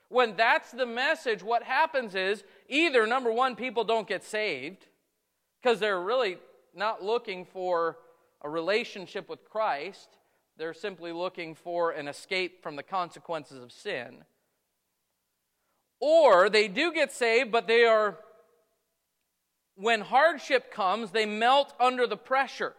when 0.08 0.36
that's 0.36 0.72
the 0.72 0.84
message, 0.84 1.42
what 1.42 1.62
happens 1.62 2.14
is 2.14 2.44
either, 2.68 3.06
number 3.06 3.32
one, 3.32 3.56
people 3.56 3.84
don't 3.84 4.06
get 4.06 4.22
saved 4.22 4.88
because 5.62 5.78
they're 5.78 6.00
really 6.00 6.38
not 6.74 7.04
looking 7.04 7.44
for 7.44 7.98
a 8.42 8.48
relationship 8.48 9.28
with 9.28 9.48
Christ, 9.48 10.08
they're 10.56 10.74
simply 10.74 11.12
looking 11.12 11.54
for 11.54 11.92
an 11.92 12.08
escape 12.08 12.62
from 12.62 12.76
the 12.76 12.82
consequences 12.82 13.62
of 13.62 13.70
sin. 13.70 14.24
Or 16.00 16.50
they 16.50 16.66
do 16.66 16.92
get 16.92 17.12
saved, 17.12 17.52
but 17.52 17.68
they 17.68 17.84
are, 17.84 18.18
when 19.76 20.00
hardship 20.00 20.72
comes, 20.72 21.12
they 21.12 21.26
melt 21.26 21.72
under 21.78 22.06
the 22.08 22.16
pressure. 22.16 22.74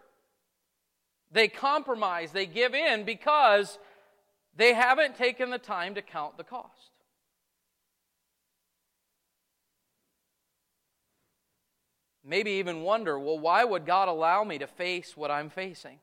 They 1.32 1.48
compromise, 1.48 2.32
they 2.32 2.46
give 2.46 2.76
in 2.76 3.06
because 3.06 3.80
they 4.56 4.74
haven't 4.74 5.16
taken 5.16 5.50
the 5.50 5.58
time 5.58 5.96
to 5.96 6.02
count 6.02 6.38
the 6.38 6.44
cost. 6.44 6.93
Maybe 12.26 12.52
even 12.52 12.82
wonder, 12.82 13.20
well, 13.20 13.40
why 13.40 13.64
would 13.64 13.86
God 13.86 14.08
allow 14.08 14.44
me 14.44 14.58
to 14.60 14.68
face 14.68 15.18
what 15.18 15.30
I'm 15.30 15.50
facing? 15.50 16.00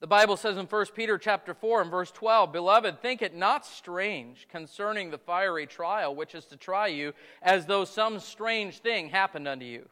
The 0.00 0.06
Bible 0.08 0.36
says 0.36 0.58
in 0.58 0.66
1 0.66 0.86
Peter 0.94 1.16
chapter 1.16 1.54
4 1.54 1.82
and 1.82 1.90
verse 1.90 2.10
12, 2.10 2.52
Beloved, 2.52 3.00
think 3.00 3.22
it 3.22 3.34
not 3.34 3.64
strange 3.64 4.46
concerning 4.50 5.10
the 5.10 5.18
fiery 5.18 5.66
trial 5.66 6.14
which 6.14 6.34
is 6.34 6.44
to 6.46 6.56
try 6.56 6.88
you, 6.88 7.14
as 7.40 7.64
though 7.64 7.84
some 7.84 8.20
strange 8.20 8.80
thing 8.80 9.08
happened 9.08 9.48
unto 9.48 9.64
you. 9.64 9.88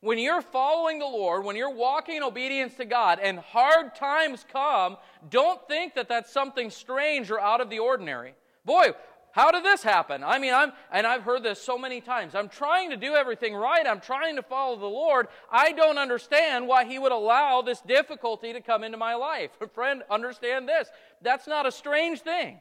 When 0.00 0.18
you're 0.18 0.42
following 0.42 0.98
the 0.98 1.06
Lord, 1.06 1.44
when 1.44 1.56
you're 1.56 1.70
walking 1.70 2.16
in 2.16 2.22
obedience 2.22 2.74
to 2.74 2.84
God, 2.84 3.18
and 3.22 3.38
hard 3.38 3.94
times 3.94 4.44
come, 4.52 4.96
don't 5.30 5.66
think 5.68 5.94
that 5.94 6.08
that's 6.08 6.32
something 6.32 6.68
strange 6.70 7.30
or 7.30 7.40
out 7.40 7.60
of 7.60 7.70
the 7.70 7.78
ordinary. 7.78 8.34
Boy, 8.64 8.94
how 9.36 9.50
did 9.50 9.64
this 9.64 9.82
happen? 9.82 10.24
I 10.24 10.38
mean, 10.38 10.54
I'm, 10.54 10.72
and 10.90 11.06
I've 11.06 11.22
heard 11.22 11.42
this 11.42 11.60
so 11.60 11.76
many 11.76 12.00
times. 12.00 12.34
I'm 12.34 12.48
trying 12.48 12.88
to 12.88 12.96
do 12.96 13.14
everything 13.14 13.54
right. 13.54 13.86
I'm 13.86 14.00
trying 14.00 14.36
to 14.36 14.42
follow 14.42 14.78
the 14.78 14.86
Lord. 14.86 15.28
I 15.52 15.72
don't 15.72 15.98
understand 15.98 16.66
why 16.66 16.86
He 16.86 16.98
would 16.98 17.12
allow 17.12 17.60
this 17.60 17.82
difficulty 17.82 18.54
to 18.54 18.62
come 18.62 18.82
into 18.82 18.96
my 18.96 19.14
life. 19.14 19.50
Friend, 19.74 20.02
understand 20.08 20.66
this. 20.66 20.88
That's 21.20 21.46
not 21.46 21.66
a 21.66 21.70
strange 21.70 22.22
thing. 22.22 22.60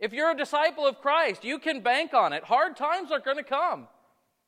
If 0.00 0.12
you're 0.12 0.32
a 0.32 0.36
disciple 0.36 0.84
of 0.84 1.00
Christ, 1.00 1.44
you 1.44 1.60
can 1.60 1.80
bank 1.80 2.12
on 2.12 2.32
it. 2.32 2.42
Hard 2.42 2.76
times 2.76 3.12
are 3.12 3.20
going 3.20 3.36
to 3.36 3.44
come. 3.44 3.86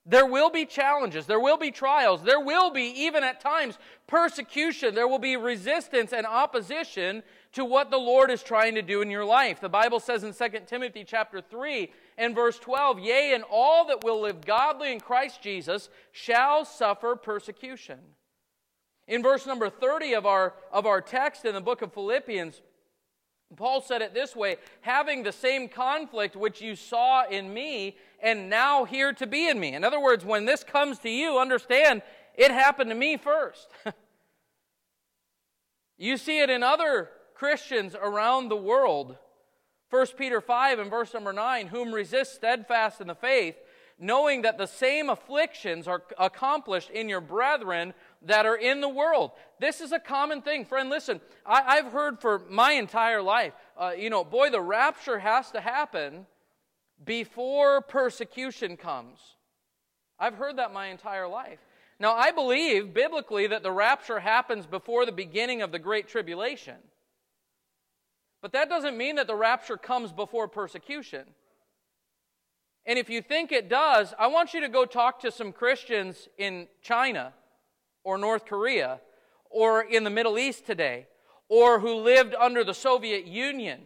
There 0.05 0.27
will 0.27 0.51
be 0.51 0.67
challenges. 0.67 1.27
There 1.27 1.39
will 1.39 1.59
be 1.59 1.71
trials. 1.71 2.25
There 2.25 2.41
will 2.41 2.73
be, 2.73 2.87
even 3.03 3.23
at 3.23 3.41
times, 3.41 3.79
persecution. 4.09 4.97
There 4.97 5.07
will 5.07 5.21
be 5.21 5.37
resistance 5.37 6.13
and 6.13 6.27
opposition 6.27 7.23
to 7.53 7.65
what 7.65 7.91
the 7.91 7.99
Lord 7.99 8.31
is 8.31 8.43
trying 8.43 8.75
to 8.75 8.83
do 8.83 9.01
in 9.01 9.11
your 9.11 9.25
life. 9.25 9.61
The 9.61 9.69
Bible 9.69 10.01
says 10.01 10.25
in 10.25 10.33
2 10.33 10.61
Timothy 10.67 11.05
chapter 11.05 11.41
3 11.41 11.91
and 12.17 12.35
verse 12.35 12.59
12, 12.59 13.01
Yea, 13.01 13.35
and 13.35 13.45
all 13.51 13.87
that 13.87 14.05
will 14.05 14.21
live 14.21 14.45
godly 14.45 14.93
in 14.93 15.01
Christ 15.01 15.41
Jesus 15.41 15.89
shall 16.13 16.65
suffer 16.65 17.17
persecution. 17.17 17.99
In 19.07 19.23
verse 19.23 19.47
number 19.47 19.71
30 19.71 20.15
of 20.15 20.27
our, 20.27 20.55
of 20.71 20.85
our 20.85 21.01
text 21.01 21.47
in 21.47 21.55
the 21.55 21.61
book 21.61 21.81
of 21.81 21.95
Philippians, 21.95 22.61
Paul 23.57 23.81
said 23.81 24.03
it 24.03 24.13
this 24.13 24.37
way 24.37 24.57
having 24.83 25.23
the 25.23 25.33
same 25.33 25.69
conflict 25.69 26.37
which 26.37 26.61
you 26.61 26.77
saw 26.77 27.27
in 27.27 27.53
me 27.53 27.97
and 28.21 28.51
now 28.51 28.85
hear 28.85 29.15
to 29.15 29.27
be 29.27 29.49
in 29.49 29.59
me. 29.59 29.73
In 29.75 29.85
other 29.85 30.01
words, 30.01 30.25
when 30.25 30.45
this 30.45 30.63
comes 30.63 30.99
to 31.01 31.09
you, 31.09 31.39
understand 31.39 32.03
it 32.35 32.51
happened 32.51 32.91
to 32.91 32.95
me 32.95 33.17
first. 33.17 33.69
you 35.99 36.19
see 36.19 36.41
it 36.41 36.51
in 36.51 36.63
other 36.63 37.09
Christians 37.39 37.95
around 37.95 38.49
the 38.49 38.57
world. 38.57 39.17
1 39.91 40.07
Peter 40.19 40.41
5 40.41 40.81
and 40.81 40.91
verse 40.91 41.15
number 41.15 41.33
9, 41.33 41.69
whom 41.69 41.95
resist 41.95 42.35
steadfast 42.35 43.01
in 43.01 43.07
the 43.07 43.15
faith, 43.15 43.55
knowing 43.97 44.43
that 44.43 44.59
the 44.59 44.67
same 44.67 45.09
afflictions 45.09 45.87
are 45.87 46.03
accomplished 46.19 46.91
in 46.91 47.09
your 47.09 47.21
brethren 47.21 47.95
that 48.23 48.45
are 48.45 48.57
in 48.57 48.81
the 48.81 48.89
world. 48.89 49.31
This 49.61 49.81
is 49.81 49.93
a 49.93 50.01
common 50.01 50.43
thing. 50.43 50.65
Friend, 50.65 50.91
listen, 50.91 51.21
I, 51.47 51.77
have 51.77 51.93
heard 51.93 52.21
for 52.21 52.41
my 52.51 52.73
entire 52.73 53.23
life, 53.23 53.53
uh, 53.77 53.93
you 53.97 54.11
know, 54.11 54.25
boy, 54.25 54.51
the 54.51 54.61
rapture 54.61 55.21
has 55.21 55.53
to 55.53 55.61
happen 55.61 56.27
before 57.05 57.81
persecution 57.83 58.77
comes. 58.77 59.21
I've 60.19 60.35
heard 60.35 60.57
that 60.57 60.73
my 60.73 60.89
entire 60.89 61.29
life. 61.29 61.61
Now, 62.01 62.15
I 62.15 62.33
believe 62.33 62.93
biblically 62.93 63.47
that 63.47 63.63
the 63.63 63.73
rapture 63.73 64.19
happens 64.19 64.67
before 64.67 65.07
the 65.07 65.13
beginning 65.13 65.63
of 65.63 65.71
the 65.71 65.79
Great 65.79 66.09
Tribulation. 66.09 66.77
But 68.41 68.53
that 68.53 68.69
doesn't 68.69 68.97
mean 68.97 69.17
that 69.17 69.27
the 69.27 69.35
rapture 69.35 69.77
comes 69.77 70.13
before 70.13 70.49
persecution. 70.49 71.25
And 72.87 72.99
if 72.99 73.11
you 73.11 73.21
think 73.21 73.53
it 73.53 73.69
does, 73.69 74.15
I 74.19 74.29
want 74.29 74.55
you 74.55 74.61
to 74.61 74.69
go 74.69 74.85
talk 74.85 75.21
to 75.21 75.31
some 75.31 75.53
Christians 75.53 76.29
in 76.39 76.69
China 76.81 77.35
or 78.05 78.17
North 78.17 78.47
Korea 78.47 79.01
or 79.51 79.83
in 79.83 80.05
the 80.05 80.11
Middle 80.11 80.39
East 80.39 80.67
today 80.67 81.07
or 81.49 81.81
who 81.81 81.97
lived 81.97 82.35
under 82.35 82.63
the 82.65 82.75
Soviet 82.75 83.27
Union. 83.27 83.81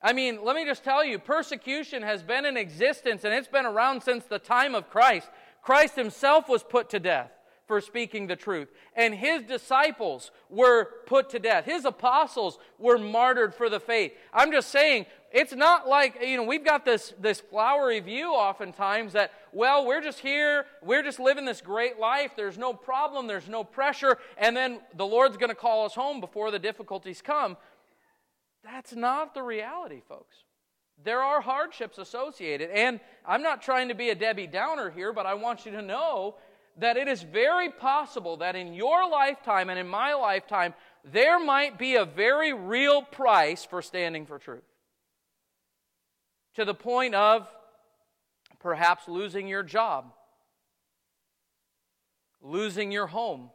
I 0.00 0.12
mean, 0.12 0.44
let 0.44 0.54
me 0.54 0.64
just 0.64 0.84
tell 0.84 1.04
you, 1.04 1.18
persecution 1.18 2.02
has 2.02 2.22
been 2.22 2.44
in 2.44 2.56
existence 2.56 3.24
and 3.24 3.34
it's 3.34 3.48
been 3.48 3.66
around 3.66 4.02
since 4.02 4.24
the 4.24 4.38
time 4.38 4.74
of 4.74 4.88
Christ. 4.88 5.28
Christ 5.62 5.96
himself 5.96 6.48
was 6.48 6.62
put 6.62 6.90
to 6.90 7.00
death 7.00 7.32
for 7.66 7.80
speaking 7.80 8.26
the 8.26 8.36
truth. 8.36 8.68
And 8.94 9.14
his 9.14 9.42
disciples 9.42 10.30
were 10.48 10.88
put 11.06 11.30
to 11.30 11.38
death. 11.38 11.64
His 11.64 11.84
apostles 11.84 12.58
were 12.78 12.98
martyred 12.98 13.54
for 13.54 13.68
the 13.68 13.80
faith. 13.80 14.12
I'm 14.32 14.52
just 14.52 14.70
saying, 14.70 15.06
it's 15.32 15.54
not 15.54 15.88
like, 15.88 16.22
you 16.22 16.36
know, 16.36 16.44
we've 16.44 16.64
got 16.64 16.84
this, 16.84 17.12
this 17.20 17.40
flowery 17.40 18.00
view 18.00 18.32
oftentimes 18.32 19.12
that, 19.14 19.32
well, 19.52 19.84
we're 19.84 20.00
just 20.00 20.20
here, 20.20 20.66
we're 20.82 21.02
just 21.02 21.18
living 21.18 21.44
this 21.44 21.60
great 21.60 21.98
life, 21.98 22.32
there's 22.36 22.56
no 22.56 22.72
problem, 22.72 23.26
there's 23.26 23.48
no 23.48 23.64
pressure, 23.64 24.18
and 24.38 24.56
then 24.56 24.80
the 24.94 25.06
Lord's 25.06 25.36
going 25.36 25.50
to 25.50 25.56
call 25.56 25.84
us 25.84 25.94
home 25.94 26.20
before 26.20 26.50
the 26.50 26.58
difficulties 26.58 27.20
come. 27.20 27.56
That's 28.64 28.94
not 28.94 29.34
the 29.34 29.42
reality, 29.42 30.02
folks. 30.08 30.36
There 31.04 31.20
are 31.20 31.40
hardships 31.40 31.98
associated. 31.98 32.70
And 32.70 33.00
I'm 33.26 33.42
not 33.42 33.62
trying 33.62 33.88
to 33.88 33.94
be 33.94 34.10
a 34.10 34.14
Debbie 34.14 34.46
Downer 34.46 34.90
here, 34.90 35.12
but 35.12 35.26
I 35.26 35.34
want 35.34 35.66
you 35.66 35.72
to 35.72 35.82
know 35.82 36.36
that 36.78 36.96
it 36.96 37.08
is 37.08 37.22
very 37.22 37.70
possible 37.70 38.38
that 38.38 38.54
in 38.54 38.74
your 38.74 39.08
lifetime 39.08 39.70
and 39.70 39.78
in 39.78 39.88
my 39.88 40.14
lifetime, 40.14 40.74
there 41.04 41.38
might 41.38 41.78
be 41.78 41.96
a 41.96 42.04
very 42.04 42.52
real 42.52 43.02
price 43.02 43.64
for 43.64 43.80
standing 43.80 44.26
for 44.26 44.38
truth. 44.38 44.64
To 46.54 46.64
the 46.64 46.74
point 46.74 47.14
of 47.14 47.48
perhaps 48.60 49.08
losing 49.08 49.48
your 49.48 49.62
job, 49.62 50.12
losing 52.42 52.92
your 52.92 53.06
home, 53.06 53.50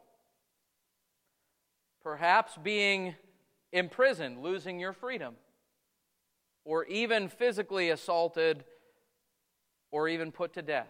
perhaps 2.02 2.56
being 2.62 3.14
imprisoned, 3.72 4.42
losing 4.42 4.80
your 4.80 4.92
freedom, 4.92 5.34
or 6.64 6.84
even 6.86 7.28
physically 7.28 7.90
assaulted 7.90 8.64
or 9.90 10.08
even 10.08 10.32
put 10.32 10.54
to 10.54 10.62
death. 10.62 10.88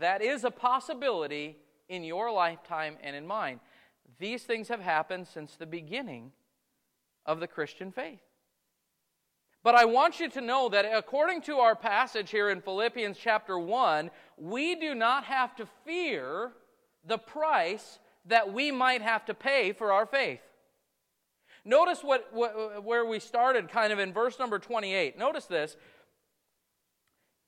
That 0.00 0.22
is 0.22 0.44
a 0.44 0.50
possibility 0.50 1.56
in 1.88 2.02
your 2.04 2.32
lifetime 2.32 2.96
and 3.02 3.14
in 3.14 3.26
mine. 3.26 3.60
These 4.18 4.42
things 4.44 4.68
have 4.68 4.80
happened 4.80 5.26
since 5.26 5.56
the 5.56 5.66
beginning 5.66 6.32
of 7.26 7.38
the 7.38 7.46
Christian 7.46 7.92
faith. 7.92 8.20
But 9.62 9.74
I 9.74 9.84
want 9.84 10.18
you 10.18 10.30
to 10.30 10.40
know 10.40 10.70
that 10.70 10.86
according 10.90 11.42
to 11.42 11.56
our 11.56 11.76
passage 11.76 12.30
here 12.30 12.48
in 12.48 12.62
Philippians 12.62 13.18
chapter 13.18 13.58
1, 13.58 14.10
we 14.38 14.74
do 14.74 14.94
not 14.94 15.24
have 15.24 15.54
to 15.56 15.68
fear 15.84 16.52
the 17.06 17.18
price 17.18 17.98
that 18.24 18.52
we 18.52 18.70
might 18.70 19.02
have 19.02 19.26
to 19.26 19.34
pay 19.34 19.72
for 19.72 19.92
our 19.92 20.06
faith. 20.06 20.40
Notice 21.64 22.02
what, 22.02 22.28
what, 22.32 22.84
where 22.84 23.04
we 23.04 23.20
started, 23.20 23.68
kind 23.68 23.92
of 23.92 23.98
in 23.98 24.14
verse 24.14 24.38
number 24.38 24.58
28. 24.58 25.18
Notice 25.18 25.44
this. 25.44 25.76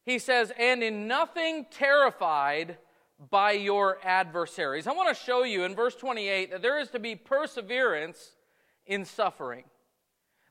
He 0.04 0.18
says, 0.18 0.52
And 0.58 0.82
in 0.82 1.06
nothing 1.06 1.66
terrified 1.70 2.78
by 3.30 3.52
your 3.52 3.98
adversaries. 4.02 4.86
I 4.86 4.92
want 4.92 5.16
to 5.16 5.22
show 5.22 5.44
you 5.44 5.64
in 5.64 5.74
verse 5.74 5.94
28 5.94 6.50
that 6.50 6.62
there 6.62 6.80
is 6.80 6.90
to 6.90 6.98
be 6.98 7.14
perseverance 7.14 8.32
in 8.86 9.04
suffering. 9.04 9.64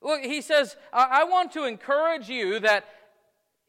Look, 0.02 0.22
he 0.22 0.42
says, 0.42 0.78
I 0.92 1.26
want 1.26 1.52
to 1.52 1.66
encourage 1.66 2.28
you 2.28 2.60
that 2.62 2.86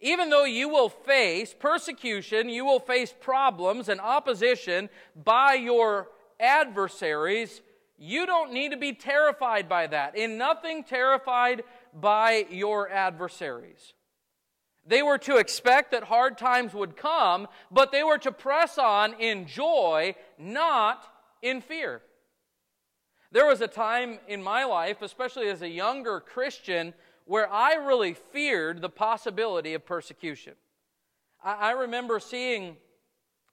even 0.01 0.31
though 0.31 0.45
you 0.45 0.69
will 0.69 0.89
face 0.89 1.55
persecution, 1.59 2.49
you 2.49 2.65
will 2.65 2.81
face 2.81 3.15
problems 3.21 3.89
and 3.89 4.01
opposition 4.01 4.89
by 5.15 5.55
your 5.55 6.09
adversaries, 6.41 7.61
you 7.99 8.27
don't 8.27 8.53
need 8.53 8.73
to 8.73 8.77
be 8.77 8.95
terrified 8.95 9.69
by 9.69 9.87
that. 9.87 10.17
In 10.17 10.39
nothing 10.39 10.83
terrified 10.83 11.63
by 11.95 12.47
your 12.51 12.91
adversaries. 12.91 13.93
They 14.85 15.03
were 15.03 15.19
to 15.19 15.37
expect 15.37 15.93
that 15.93 16.05
hard 16.05 16.37
times 16.37 16.75
would 16.75 16.97
come, 16.97 17.47
but 17.71 17.93
they 17.93 18.03
were 18.03 18.19
to 18.19 18.33
press 18.33 18.79
on 18.79 19.15
in 19.15 19.47
joy, 19.47 20.17
not 20.39 21.05
in 21.41 21.61
fear. 21.61 22.03
There 23.31 23.47
was 23.47 23.61
a 23.61 23.69
time 23.69 24.19
in 24.29 24.43
my 24.43 24.65
life, 24.65 25.01
especially 25.01 25.49
as 25.49 25.63
a 25.63 25.69
younger 25.69 26.21
Christian, 26.21 26.95
where 27.25 27.51
I 27.51 27.75
really 27.75 28.15
feared 28.15 28.83
the 28.83 28.89
possibility 28.89 29.75
of 29.75 29.87
persecution. 29.87 30.55
I, 31.45 31.73
remember 31.73 32.21
seeing, 32.21 32.77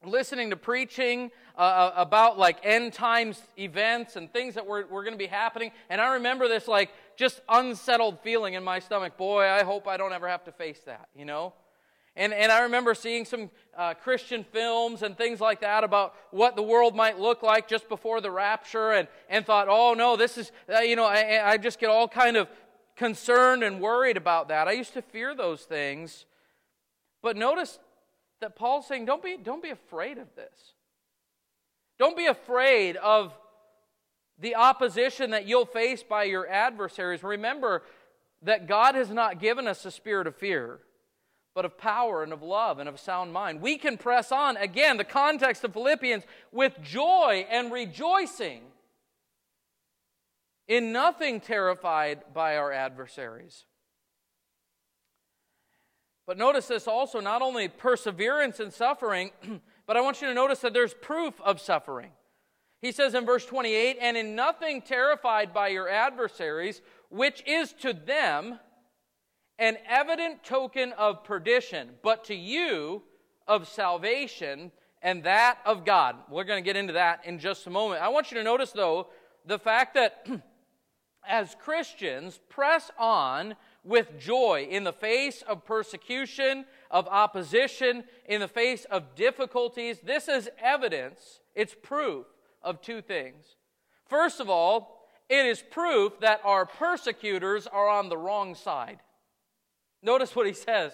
listening 0.05 0.51
to 0.51 0.55
preaching 0.55 1.31
uh, 1.57 1.61
uh 1.61 1.93
about 1.95 2.37
like 2.37 2.59
end 2.63 2.93
times 2.93 3.41
events 3.57 4.15
and 4.15 4.31
things 4.31 4.53
that 4.55 4.65
were, 4.67 4.85
were 4.85 5.03
going 5.03 5.15
to 5.15 5.17
be 5.17 5.25
happening, 5.25 5.71
and 5.89 5.99
I 5.99 6.13
remember 6.13 6.47
this 6.47 6.67
like 6.67 6.91
just 7.19 7.41
unsettled 7.49 8.17
feeling 8.21 8.53
in 8.53 8.63
my 8.63 8.79
stomach. 8.79 9.17
Boy, 9.17 9.43
I 9.43 9.63
hope 9.63 9.89
I 9.89 9.97
don't 9.97 10.13
ever 10.13 10.29
have 10.29 10.45
to 10.45 10.53
face 10.53 10.79
that, 10.85 11.09
you 11.13 11.25
know? 11.25 11.53
And, 12.15 12.33
and 12.33 12.49
I 12.49 12.61
remember 12.61 12.95
seeing 12.95 13.25
some 13.25 13.51
uh, 13.77 13.93
Christian 13.93 14.45
films 14.45 15.03
and 15.03 15.17
things 15.17 15.41
like 15.41 15.59
that 15.59 15.83
about 15.83 16.15
what 16.31 16.55
the 16.55 16.63
world 16.63 16.95
might 16.95 17.19
look 17.19 17.43
like 17.43 17.67
just 17.67 17.89
before 17.89 18.21
the 18.21 18.31
rapture 18.31 18.93
and, 18.93 19.09
and 19.27 19.45
thought, 19.45 19.67
oh 19.69 19.93
no, 19.93 20.15
this 20.15 20.37
is, 20.37 20.53
uh, 20.73 20.79
you 20.79 20.95
know, 20.95 21.03
I, 21.03 21.51
I 21.51 21.57
just 21.57 21.77
get 21.77 21.89
all 21.89 22.07
kind 22.07 22.37
of 22.37 22.47
concerned 22.95 23.63
and 23.63 23.81
worried 23.81 24.15
about 24.15 24.47
that. 24.47 24.69
I 24.69 24.71
used 24.71 24.93
to 24.93 25.01
fear 25.01 25.35
those 25.35 25.63
things. 25.63 26.25
But 27.21 27.35
notice 27.35 27.79
that 28.39 28.55
Paul's 28.55 28.87
saying, 28.87 29.03
don't 29.03 29.21
be, 29.21 29.35
don't 29.35 29.61
be 29.61 29.71
afraid 29.71 30.19
of 30.19 30.33
this. 30.37 30.73
Don't 31.97 32.15
be 32.15 32.27
afraid 32.27 32.95
of 32.95 33.37
the 34.39 34.55
opposition 34.55 35.31
that 35.31 35.47
you'll 35.47 35.65
face 35.65 36.03
by 36.03 36.23
your 36.23 36.47
adversaries. 36.47 37.23
Remember 37.23 37.83
that 38.41 38.67
God 38.67 38.95
has 38.95 39.09
not 39.09 39.39
given 39.39 39.67
us 39.67 39.85
a 39.85 39.91
spirit 39.91 40.27
of 40.27 40.35
fear, 40.35 40.79
but 41.53 41.65
of 41.65 41.77
power 41.77 42.23
and 42.23 42.31
of 42.31 42.41
love 42.41 42.79
and 42.79 42.87
of 42.87 42.99
sound 42.99 43.33
mind. 43.33 43.61
We 43.61 43.77
can 43.77 43.97
press 43.97 44.31
on, 44.31 44.55
again, 44.57 44.97
the 44.97 45.03
context 45.03 45.63
of 45.63 45.73
Philippians, 45.73 46.23
with 46.51 46.81
joy 46.81 47.45
and 47.49 47.71
rejoicing 47.71 48.61
in 50.67 50.91
nothing 50.93 51.41
terrified 51.41 52.21
by 52.33 52.55
our 52.55 52.71
adversaries. 52.71 53.65
But 56.25 56.37
notice 56.37 56.67
this 56.67 56.87
also 56.87 57.19
not 57.19 57.41
only 57.41 57.67
perseverance 57.67 58.59
in 58.59 58.69
suffering, 58.69 59.31
but 59.87 59.97
I 59.97 60.01
want 60.01 60.21
you 60.21 60.27
to 60.27 60.33
notice 60.33 60.59
that 60.59 60.73
there's 60.73 60.93
proof 60.93 61.33
of 61.41 61.59
suffering. 61.59 62.11
He 62.81 62.91
says 62.91 63.13
in 63.13 63.25
verse 63.25 63.45
28 63.45 63.97
And 64.01 64.17
in 64.17 64.35
nothing 64.35 64.81
terrified 64.81 65.53
by 65.53 65.69
your 65.69 65.89
adversaries, 65.89 66.81
which 67.09 67.43
is 67.45 67.73
to 67.73 67.93
them 67.93 68.59
an 69.57 69.77
evident 69.87 70.43
token 70.43 70.93
of 70.93 71.23
perdition, 71.23 71.89
but 72.01 72.23
to 72.25 72.35
you 72.35 73.03
of 73.47 73.67
salvation 73.67 74.71
and 75.01 75.23
that 75.23 75.59
of 75.65 75.85
God. 75.85 76.15
We're 76.29 76.45
going 76.45 76.63
to 76.63 76.65
get 76.65 76.77
into 76.77 76.93
that 76.93 77.25
in 77.25 77.39
just 77.39 77.67
a 77.67 77.69
moment. 77.69 78.01
I 78.01 78.07
want 78.09 78.31
you 78.31 78.37
to 78.37 78.43
notice, 78.43 78.71
though, 78.71 79.07
the 79.45 79.59
fact 79.59 79.95
that 79.95 80.25
as 81.27 81.55
Christians, 81.55 82.39
press 82.49 82.89
on 82.97 83.55
with 83.83 84.19
joy 84.19 84.67
in 84.69 84.83
the 84.83 84.93
face 84.93 85.41
of 85.41 85.65
persecution, 85.65 86.65
of 86.89 87.07
opposition, 87.07 88.03
in 88.25 88.39
the 88.39 88.47
face 88.47 88.85
of 88.85 89.15
difficulties. 89.15 89.99
This 89.99 90.27
is 90.27 90.49
evidence, 90.61 91.41
it's 91.55 91.75
proof 91.81 92.25
of 92.61 92.81
two 92.81 93.01
things. 93.01 93.55
First 94.07 94.39
of 94.39 94.49
all, 94.49 95.07
it 95.29 95.45
is 95.45 95.61
proof 95.61 96.19
that 96.21 96.41
our 96.43 96.65
persecutors 96.65 97.67
are 97.67 97.87
on 97.87 98.09
the 98.09 98.17
wrong 98.17 98.55
side. 98.55 98.99
Notice 100.01 100.35
what 100.35 100.47
he 100.47 100.53
says. 100.53 100.93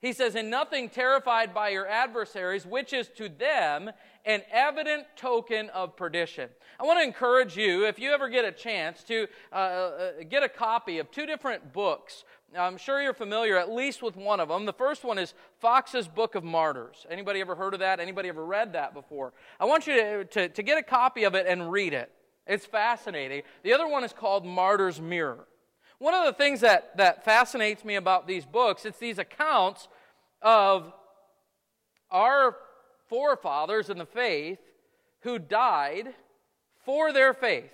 He 0.00 0.12
says, 0.12 0.34
In 0.34 0.48
nothing 0.48 0.88
terrified 0.88 1.54
by 1.54 1.68
your 1.68 1.86
adversaries, 1.86 2.64
which 2.64 2.92
is 2.92 3.08
to 3.16 3.28
them 3.28 3.90
an 4.24 4.42
evident 4.50 5.04
token 5.16 5.68
of 5.70 5.96
perdition. 5.96 6.48
I 6.78 6.84
want 6.84 7.00
to 7.00 7.04
encourage 7.04 7.56
you, 7.56 7.86
if 7.86 7.98
you 7.98 8.12
ever 8.12 8.28
get 8.28 8.44
a 8.44 8.52
chance, 8.52 9.02
to 9.04 9.26
uh, 9.52 9.54
uh, 9.54 10.10
get 10.28 10.42
a 10.42 10.48
copy 10.48 10.98
of 10.98 11.10
two 11.10 11.26
different 11.26 11.72
books. 11.72 12.24
I'm 12.58 12.78
sure 12.78 13.00
you're 13.00 13.14
familiar 13.14 13.56
at 13.56 13.70
least 13.70 14.02
with 14.02 14.16
one 14.16 14.40
of 14.40 14.48
them. 14.48 14.66
The 14.66 14.72
first 14.72 15.04
one 15.04 15.18
is 15.18 15.34
Fox's 15.60 16.08
Book 16.08 16.34
of 16.34 16.42
Martyrs. 16.42 17.06
Anybody 17.08 17.40
ever 17.40 17.54
heard 17.54 17.74
of 17.74 17.80
that? 17.80 18.00
Anybody 18.00 18.28
ever 18.28 18.44
read 18.44 18.72
that 18.72 18.92
before? 18.92 19.32
I 19.60 19.66
want 19.66 19.86
you 19.86 19.94
to, 19.96 20.24
to, 20.24 20.48
to 20.48 20.62
get 20.62 20.76
a 20.76 20.82
copy 20.82 21.24
of 21.24 21.34
it 21.34 21.46
and 21.46 21.70
read 21.70 21.92
it. 21.92 22.10
It's 22.46 22.66
fascinating. 22.66 23.42
The 23.62 23.72
other 23.72 23.86
one 23.86 24.02
is 24.02 24.12
called 24.12 24.44
Martyr's 24.44 25.00
Mirror. 25.00 25.46
One 25.98 26.14
of 26.14 26.24
the 26.24 26.32
things 26.32 26.60
that, 26.60 26.96
that 26.96 27.24
fascinates 27.24 27.84
me 27.84 27.94
about 27.94 28.26
these 28.26 28.44
books, 28.44 28.84
it's 28.84 28.98
these 28.98 29.18
accounts 29.18 29.86
of 30.42 30.92
our 32.10 32.56
forefathers 33.08 33.90
in 33.90 33.98
the 33.98 34.06
faith 34.06 34.58
who 35.20 35.38
died 35.38 36.14
for 36.84 37.12
their 37.12 37.32
faith. 37.32 37.70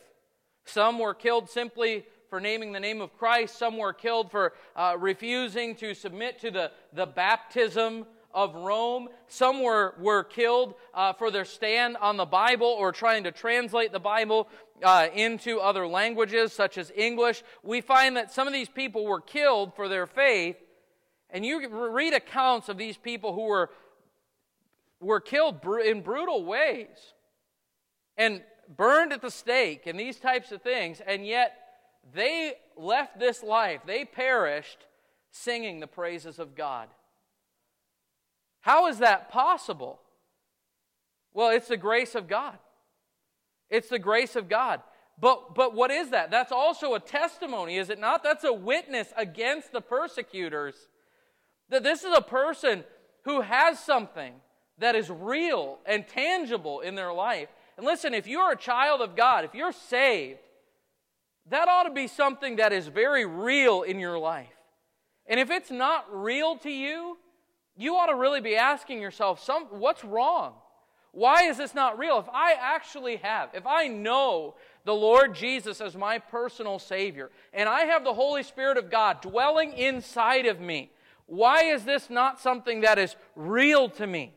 Some 0.64 0.98
were 0.98 1.14
killed 1.14 1.48
simply 1.48 2.04
for 2.28 2.40
naming 2.40 2.72
the 2.72 2.80
name 2.80 3.00
of 3.00 3.16
Christ. 3.16 3.58
Some 3.58 3.76
were 3.76 3.92
killed 3.92 4.30
for 4.30 4.52
uh, 4.74 4.96
refusing 4.98 5.74
to 5.76 5.94
submit 5.94 6.40
to 6.40 6.50
the, 6.50 6.70
the 6.92 7.06
baptism 7.06 8.06
of 8.36 8.54
Rome. 8.54 9.08
Some 9.28 9.62
were, 9.62 9.94
were 9.98 10.22
killed 10.22 10.74
uh, 10.92 11.14
for 11.14 11.30
their 11.30 11.46
stand 11.46 11.96
on 11.96 12.18
the 12.18 12.26
Bible 12.26 12.66
or 12.66 12.92
trying 12.92 13.24
to 13.24 13.32
translate 13.32 13.92
the 13.92 13.98
Bible 13.98 14.48
uh, 14.82 15.08
into 15.14 15.58
other 15.58 15.86
languages, 15.86 16.52
such 16.52 16.76
as 16.76 16.92
English. 16.94 17.42
We 17.62 17.80
find 17.80 18.16
that 18.16 18.30
some 18.30 18.46
of 18.46 18.52
these 18.52 18.68
people 18.68 19.06
were 19.06 19.22
killed 19.22 19.74
for 19.74 19.88
their 19.88 20.06
faith. 20.06 20.56
And 21.30 21.44
you 21.44 21.66
read 21.68 22.12
accounts 22.12 22.68
of 22.68 22.76
these 22.76 22.96
people 22.96 23.32
who 23.32 23.46
were, 23.46 23.70
were 25.00 25.20
killed 25.20 25.64
in 25.84 26.02
brutal 26.02 26.44
ways 26.44 27.14
and 28.16 28.42
burned 28.76 29.12
at 29.12 29.22
the 29.22 29.30
stake 29.30 29.86
and 29.86 29.98
these 29.98 30.18
types 30.18 30.52
of 30.52 30.62
things. 30.62 31.00
And 31.06 31.26
yet 31.26 31.65
they 32.14 32.54
left 32.76 33.18
this 33.18 33.42
life, 33.42 33.80
they 33.86 34.04
perished 34.04 34.78
singing 35.30 35.80
the 35.80 35.86
praises 35.86 36.38
of 36.38 36.54
God. 36.54 36.88
How 38.60 38.86
is 38.88 38.98
that 38.98 39.30
possible? 39.30 40.00
Well, 41.32 41.50
it's 41.50 41.68
the 41.68 41.76
grace 41.76 42.14
of 42.14 42.28
God. 42.28 42.58
It's 43.68 43.88
the 43.88 43.98
grace 43.98 44.36
of 44.36 44.48
God. 44.48 44.80
But, 45.18 45.54
but 45.54 45.74
what 45.74 45.90
is 45.90 46.10
that? 46.10 46.30
That's 46.30 46.52
also 46.52 46.94
a 46.94 47.00
testimony, 47.00 47.76
is 47.76 47.90
it 47.90 47.98
not? 47.98 48.22
That's 48.22 48.44
a 48.44 48.52
witness 48.52 49.12
against 49.16 49.72
the 49.72 49.80
persecutors. 49.80 50.74
That 51.68 51.82
this 51.82 52.04
is 52.04 52.16
a 52.16 52.22
person 52.22 52.84
who 53.24 53.40
has 53.40 53.78
something 53.78 54.34
that 54.78 54.94
is 54.94 55.10
real 55.10 55.78
and 55.86 56.06
tangible 56.06 56.80
in 56.80 56.94
their 56.94 57.12
life. 57.12 57.48
And 57.76 57.86
listen, 57.86 58.14
if 58.14 58.26
you're 58.26 58.52
a 58.52 58.56
child 58.56 59.00
of 59.00 59.16
God, 59.16 59.44
if 59.44 59.54
you're 59.54 59.72
saved, 59.72 60.40
that 61.50 61.68
ought 61.68 61.84
to 61.84 61.90
be 61.90 62.06
something 62.06 62.56
that 62.56 62.72
is 62.72 62.88
very 62.88 63.24
real 63.24 63.82
in 63.82 63.98
your 63.98 64.18
life. 64.18 64.48
And 65.26 65.40
if 65.40 65.50
it's 65.50 65.70
not 65.70 66.06
real 66.10 66.56
to 66.58 66.70
you, 66.70 67.18
you 67.76 67.96
ought 67.96 68.06
to 68.06 68.14
really 68.14 68.40
be 68.40 68.56
asking 68.56 69.00
yourself, 69.00 69.42
some, 69.42 69.64
what's 69.66 70.04
wrong? 70.04 70.54
Why 71.12 71.44
is 71.44 71.56
this 71.56 71.74
not 71.74 71.98
real? 71.98 72.18
If 72.18 72.28
I 72.28 72.54
actually 72.60 73.16
have, 73.16 73.50
if 73.54 73.66
I 73.66 73.88
know 73.88 74.56
the 74.84 74.94
Lord 74.94 75.34
Jesus 75.34 75.80
as 75.80 75.96
my 75.96 76.18
personal 76.18 76.78
Savior, 76.78 77.30
and 77.52 77.68
I 77.68 77.82
have 77.82 78.04
the 78.04 78.12
Holy 78.12 78.42
Spirit 78.42 78.76
of 78.76 78.90
God 78.90 79.20
dwelling 79.22 79.72
inside 79.72 80.46
of 80.46 80.60
me, 80.60 80.90
why 81.26 81.64
is 81.64 81.84
this 81.84 82.10
not 82.10 82.40
something 82.40 82.82
that 82.82 82.98
is 82.98 83.16
real 83.34 83.88
to 83.90 84.06
me? 84.06 84.34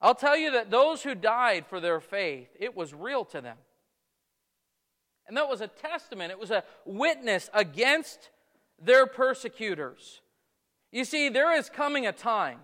I'll 0.00 0.14
tell 0.14 0.36
you 0.36 0.52
that 0.52 0.70
those 0.70 1.02
who 1.02 1.14
died 1.14 1.66
for 1.66 1.80
their 1.80 2.00
faith, 2.00 2.48
it 2.58 2.76
was 2.76 2.94
real 2.94 3.24
to 3.26 3.40
them. 3.40 3.56
And 5.28 5.36
that 5.36 5.48
was 5.48 5.60
a 5.60 5.68
testament, 5.68 6.32
it 6.32 6.38
was 6.38 6.50
a 6.50 6.64
witness 6.84 7.50
against 7.52 8.30
their 8.82 9.06
persecutors. 9.06 10.22
You 10.90 11.04
see, 11.04 11.28
there 11.28 11.54
is 11.56 11.68
coming 11.68 12.06
a 12.06 12.12
time. 12.12 12.60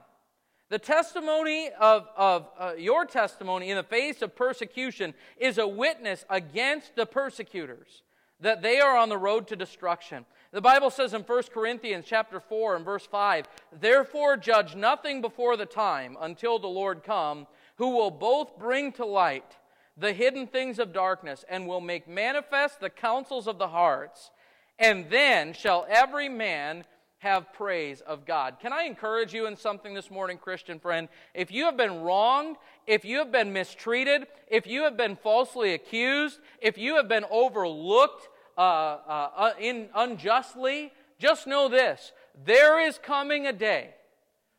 The 0.71 0.79
testimony 0.79 1.71
of, 1.79 2.09
of 2.17 2.49
uh, 2.59 2.73
your 2.79 3.05
testimony 3.05 3.71
in 3.71 3.77
the 3.77 3.83
face 3.83 4.23
of 4.23 4.35
persecution 4.35 5.13
is 5.37 5.59
a 5.59 5.69
witness 5.69 6.25
against 6.31 6.97
the 6.97 7.07
persecutors. 7.07 8.03
that 8.41 8.63
they 8.63 8.81
are 8.81 8.97
on 8.97 9.09
the 9.09 9.17
road 9.17 9.47
to 9.49 9.57
destruction. 9.57 10.27
The 10.53 10.61
Bible 10.61 10.91
says 10.91 11.15
in 11.15 11.23
1 11.23 11.43
Corinthians 11.53 12.05
chapter 12.07 12.41
4 12.41 12.77
and 12.77 12.85
verse 12.85 13.07
5, 13.07 13.49
"Therefore 13.73 14.37
judge 14.37 14.75
nothing 14.75 15.21
before 15.21 15.57
the 15.57 15.67
time 15.67 16.17
until 16.21 16.59
the 16.59 16.69
Lord 16.69 17.03
come, 17.05 17.47
who 17.77 17.91
will 17.91 18.11
both 18.11 18.59
bring 18.59 18.93
to 18.93 19.05
light 19.05 19.57
the 19.97 20.13
hidden 20.13 20.47
things 20.47 20.79
of 20.79 20.93
darkness 20.93 21.45
and 21.49 21.67
will 21.67 21.81
make 21.81 22.09
manifest 22.09 22.81
the 22.81 22.91
counsels 22.91 23.47
of 23.47 23.59
the 23.59 23.69
hearts, 23.69 24.31
and 24.79 25.09
then 25.11 25.53
shall 25.53 25.87
every 25.89 26.29
man 26.29 26.85
have 27.19 27.53
praise 27.55 28.03
of 28.03 28.27
God. 28.27 28.57
Can 28.61 28.73
I 28.73 28.83
encourage 28.83 29.33
you 29.33 29.47
in 29.47 29.57
something 29.57 29.95
this 29.95 30.11
morning, 30.11 30.37
Christian 30.37 30.79
friend? 30.79 31.09
If 31.33 31.51
you 31.51 31.65
have 31.65 31.77
been 31.77 32.03
wronged, 32.03 32.57
if 32.87 33.05
you 33.05 33.19
have 33.19 33.33
been 33.33 33.53
mistreated, 33.53 34.27
if 34.49 34.67
you 34.67 34.83
have 34.83 34.97
been 34.97 35.17
falsely 35.17 35.73
accused, 35.73 36.39
if 36.61 36.77
you 36.77 36.97
have 36.97 37.09
been 37.09 37.25
overlooked 37.31 38.29
uh, 38.59 38.61
uh, 38.61 39.31
uh 39.37 39.53
in, 39.59 39.89
unjustly, 39.95 40.93
just 41.19 41.47
know 41.47 41.69
this 41.69 42.13
there 42.45 42.87
is 42.87 42.99
coming 42.99 43.47
a 43.47 43.53
day 43.53 43.95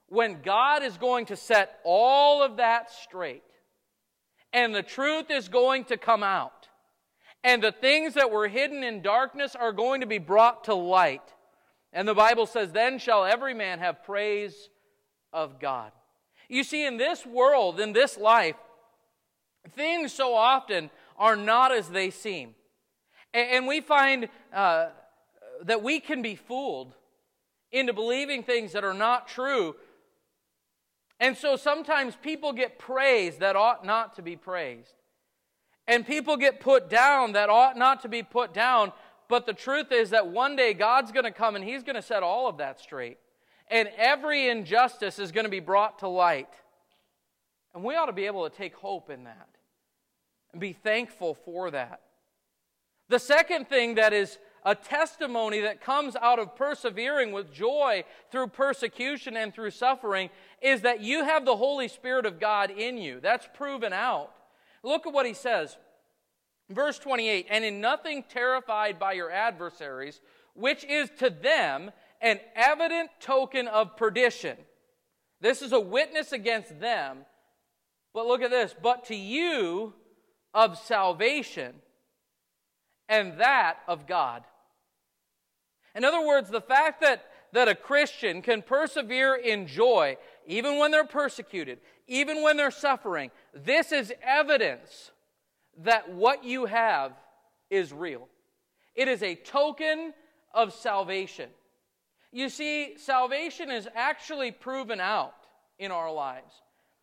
when 0.07 0.41
God 0.41 0.83
is 0.83 0.97
going 0.97 1.27
to 1.27 1.35
set 1.35 1.79
all 1.83 2.41
of 2.41 2.57
that 2.57 2.91
straight, 2.91 3.43
and 4.55 4.73
the 4.73 4.81
truth 4.81 5.29
is 5.29 5.49
going 5.49 5.83
to 5.83 5.97
come 5.97 6.23
out, 6.23 6.69
and 7.43 7.61
the 7.61 7.73
things 7.73 8.13
that 8.13 8.31
were 8.31 8.47
hidden 8.47 8.85
in 8.85 9.01
darkness 9.01 9.53
are 9.53 9.73
going 9.73 9.99
to 9.99 10.07
be 10.07 10.17
brought 10.17 10.63
to 10.63 10.73
light. 10.73 11.33
And 11.91 12.07
the 12.07 12.13
Bible 12.13 12.45
says, 12.45 12.71
Then 12.71 12.97
shall 12.97 13.25
every 13.25 13.53
man 13.53 13.79
have 13.79 14.05
praise 14.05 14.69
of 15.33 15.59
God. 15.59 15.91
You 16.47 16.63
see, 16.63 16.85
in 16.85 16.95
this 16.95 17.25
world, 17.25 17.81
in 17.81 17.91
this 17.91 18.17
life, 18.17 18.55
things 19.75 20.13
so 20.13 20.33
often 20.33 20.89
are 21.17 21.35
not 21.35 21.73
as 21.73 21.89
they 21.89 22.09
seem. 22.09 22.55
And 23.33 23.67
we 23.67 23.81
find 23.81 24.29
uh, 24.53 24.87
that 25.63 25.83
we 25.83 25.99
can 25.99 26.21
be 26.21 26.35
fooled 26.35 26.95
into 27.73 27.91
believing 27.91 28.41
things 28.41 28.71
that 28.71 28.85
are 28.85 28.93
not 28.93 29.27
true. 29.27 29.75
And 31.19 31.37
so 31.37 31.55
sometimes 31.55 32.15
people 32.15 32.53
get 32.53 32.77
praised 32.77 33.39
that 33.39 33.55
ought 33.55 33.85
not 33.85 34.15
to 34.15 34.21
be 34.21 34.35
praised. 34.35 34.93
And 35.87 36.05
people 36.05 36.35
get 36.35 36.59
put 36.59 36.89
down 36.89 37.33
that 37.33 37.49
ought 37.49 37.77
not 37.77 38.01
to 38.01 38.09
be 38.09 38.23
put 38.23 38.53
down 38.53 38.91
but 39.27 39.45
the 39.45 39.53
truth 39.53 39.91
is 39.91 40.11
that 40.11 40.27
one 40.27 40.55
day 40.55 40.73
God's 40.73 41.11
going 41.11 41.23
to 41.23 41.31
come 41.31 41.55
and 41.55 41.63
He's 41.63 41.83
going 41.83 41.95
to 41.95 42.01
set 42.01 42.23
all 42.23 42.47
of 42.47 42.57
that 42.57 42.79
straight. 42.79 43.17
And 43.67 43.89
every 43.97 44.47
injustice 44.47 45.17
is 45.17 45.31
going 45.31 45.45
to 45.45 45.49
be 45.51 45.59
brought 45.59 45.99
to 45.99 46.07
light. 46.07 46.53
And 47.73 47.83
we 47.83 47.95
ought 47.95 48.05
to 48.05 48.13
be 48.13 48.25
able 48.25 48.47
to 48.47 48.55
take 48.55 48.75
hope 48.75 49.09
in 49.09 49.23
that 49.23 49.49
and 50.51 50.61
be 50.61 50.73
thankful 50.73 51.33
for 51.33 51.71
that. 51.71 52.01
The 53.09 53.19
second 53.19 53.67
thing 53.67 53.95
that 53.95 54.13
is 54.13 54.37
a 54.63 54.75
testimony 54.75 55.61
that 55.61 55.81
comes 55.81 56.15
out 56.15 56.39
of 56.39 56.55
persevering 56.55 57.31
with 57.31 57.53
joy 57.53 58.03
through 58.31 58.47
persecution 58.47 59.37
and 59.37 59.53
through 59.53 59.71
suffering 59.71 60.29
is 60.65 60.81
that 60.81 61.01
you 61.01 61.23
have 61.23 61.45
the 61.45 61.55
Holy 61.55 61.87
Spirit 61.87 62.25
of 62.25 62.39
God 62.39 62.71
in 62.71 62.97
you. 62.97 63.19
That's 63.19 63.47
proven 63.53 63.93
out. 63.93 64.31
Look 64.83 65.05
at 65.05 65.13
what 65.13 65.25
he 65.25 65.33
says. 65.33 65.77
Verse 66.69 66.97
28 66.97 67.47
And 67.49 67.63
in 67.63 67.79
nothing 67.79 68.23
terrified 68.27 68.97
by 68.97 69.13
your 69.13 69.29
adversaries, 69.29 70.19
which 70.55 70.83
is 70.83 71.09
to 71.19 71.29
them 71.29 71.91
an 72.19 72.39
evident 72.55 73.11
token 73.19 73.67
of 73.67 73.95
perdition. 73.95 74.57
This 75.39 75.61
is 75.61 75.71
a 75.71 75.79
witness 75.79 76.31
against 76.31 76.79
them. 76.79 77.19
But 78.13 78.25
look 78.25 78.41
at 78.41 78.49
this. 78.49 78.73
But 78.81 79.05
to 79.05 79.15
you 79.15 79.93
of 80.53 80.77
salvation, 80.77 81.75
and 83.07 83.39
that 83.39 83.77
of 83.87 84.07
God. 84.07 84.43
In 85.95 86.03
other 86.03 86.25
words, 86.25 86.49
the 86.49 86.61
fact 86.61 87.01
that, 87.01 87.25
that 87.53 87.67
a 87.67 87.75
Christian 87.75 88.41
can 88.41 88.61
persevere 88.61 89.35
in 89.35 89.67
joy, 89.67 90.17
even 90.45 90.77
when 90.77 90.91
they're 90.91 91.05
persecuted, 91.05 91.79
even 92.07 92.41
when 92.41 92.57
they're 92.57 92.71
suffering, 92.71 93.31
this 93.53 93.91
is 93.91 94.13
evidence 94.21 95.11
that 95.83 96.11
what 96.11 96.43
you 96.43 96.65
have 96.65 97.13
is 97.69 97.91
real. 97.91 98.27
It 98.95 99.07
is 99.07 99.21
a 99.23 99.35
token 99.35 100.13
of 100.53 100.73
salvation. 100.73 101.49
You 102.31 102.49
see, 102.49 102.97
salvation 102.97 103.69
is 103.69 103.87
actually 103.95 104.51
proven 104.51 104.99
out 104.99 105.35
in 105.79 105.91
our 105.91 106.11
lives, 106.11 106.53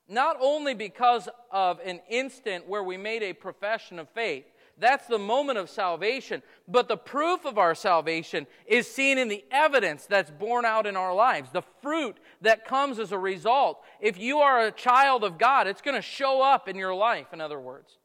not 0.09 0.37
only 0.41 0.75
because 0.75 1.29
of 1.51 1.81
an 1.85 2.01
instant 2.09 2.69
where 2.69 2.83
we 2.83 2.97
made 2.97 3.23
a 3.23 3.33
profession 3.33 3.99
of 3.99 4.09
faith. 4.11 4.45
That's 4.83 5.07
the 5.07 5.19
moment 5.19 5.61
of 5.61 5.71
salvation. 5.71 6.43
But 6.67 6.89
the 6.89 6.97
proof 6.97 7.45
of 7.45 7.57
our 7.57 7.73
salvation 7.73 8.49
is 8.67 8.93
seen 8.93 9.17
in 9.17 9.29
the 9.29 9.45
evidence 9.53 10.07
that's 10.07 10.33
borne 10.33 10.65
out 10.65 10.87
in 10.87 10.97
our 10.97 11.15
lives, 11.15 11.51
the 11.53 11.63
fruit 11.81 12.17
that 12.41 12.65
comes 12.65 12.99
as 12.99 13.13
a 13.13 13.19
result. 13.19 13.81
If 14.01 14.19
you 14.19 14.39
are 14.39 14.67
a 14.67 14.73
child 14.73 15.23
of 15.23 15.39
God, 15.39 15.69
it's 15.69 15.83
going 15.83 15.95
to 15.95 16.03
show 16.03 16.43
up 16.43 16.69
in 16.69 16.75
your 16.75 16.97
life, 16.97 17.33
in 17.33 17.41
other 17.41 17.61
words. 17.61 17.97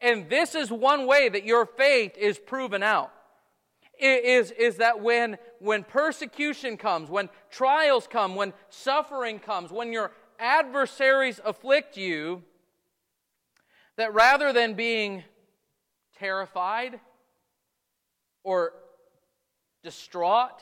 And 0.00 0.30
this 0.30 0.54
is 0.54 0.70
one 0.70 1.04
way 1.04 1.28
that 1.28 1.44
your 1.44 1.66
faith 1.66 2.16
is 2.16 2.38
proven 2.38 2.84
out. 2.84 3.12
Is, 4.00 4.52
is 4.52 4.76
that 4.76 5.00
when, 5.02 5.36
when 5.58 5.82
persecution 5.82 6.76
comes, 6.76 7.10
when 7.10 7.28
trials 7.50 8.06
come, 8.06 8.36
when 8.36 8.52
suffering 8.68 9.40
comes, 9.40 9.72
when 9.72 9.92
your 9.92 10.12
adversaries 10.38 11.40
afflict 11.44 11.96
you, 11.96 12.44
that 13.96 14.14
rather 14.14 14.52
than 14.52 14.74
being 14.74 15.24
terrified 16.20 17.00
or 18.44 18.72
distraught 19.82 20.60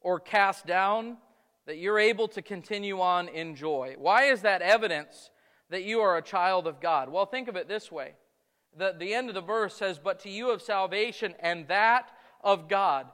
or 0.00 0.18
cast 0.18 0.66
down, 0.66 1.18
that 1.66 1.78
you're 1.78 1.98
able 1.98 2.28
to 2.28 2.42
continue 2.42 3.00
on 3.00 3.28
in 3.28 3.54
joy. 3.54 3.94
Why 3.98 4.24
is 4.24 4.42
that 4.42 4.62
evidence 4.62 5.30
that 5.70 5.84
you 5.84 6.00
are 6.00 6.16
a 6.16 6.22
child 6.22 6.66
of 6.66 6.80
God? 6.80 7.08
Well, 7.08 7.26
think 7.26 7.48
of 7.48 7.56
it 7.56 7.68
this 7.68 7.92
way 7.92 8.14
the, 8.76 8.94
the 8.98 9.14
end 9.14 9.28
of 9.28 9.34
the 9.34 9.40
verse 9.40 9.74
says, 9.74 9.98
But 9.98 10.20
to 10.20 10.30
you 10.30 10.50
of 10.50 10.62
salvation 10.62 11.34
and 11.40 11.68
that 11.68 12.10
of 12.42 12.68
God. 12.68 13.06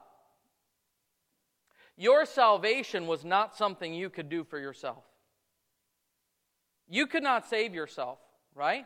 Your 1.97 2.25
salvation 2.25 3.07
was 3.07 3.25
not 3.25 3.57
something 3.57 3.93
you 3.93 4.09
could 4.09 4.29
do 4.29 4.45
for 4.45 4.57
yourself. 4.57 5.03
You 6.87 7.07
could 7.07 7.23
not 7.23 7.47
save 7.47 7.73
yourself, 7.73 8.19
right? 8.55 8.85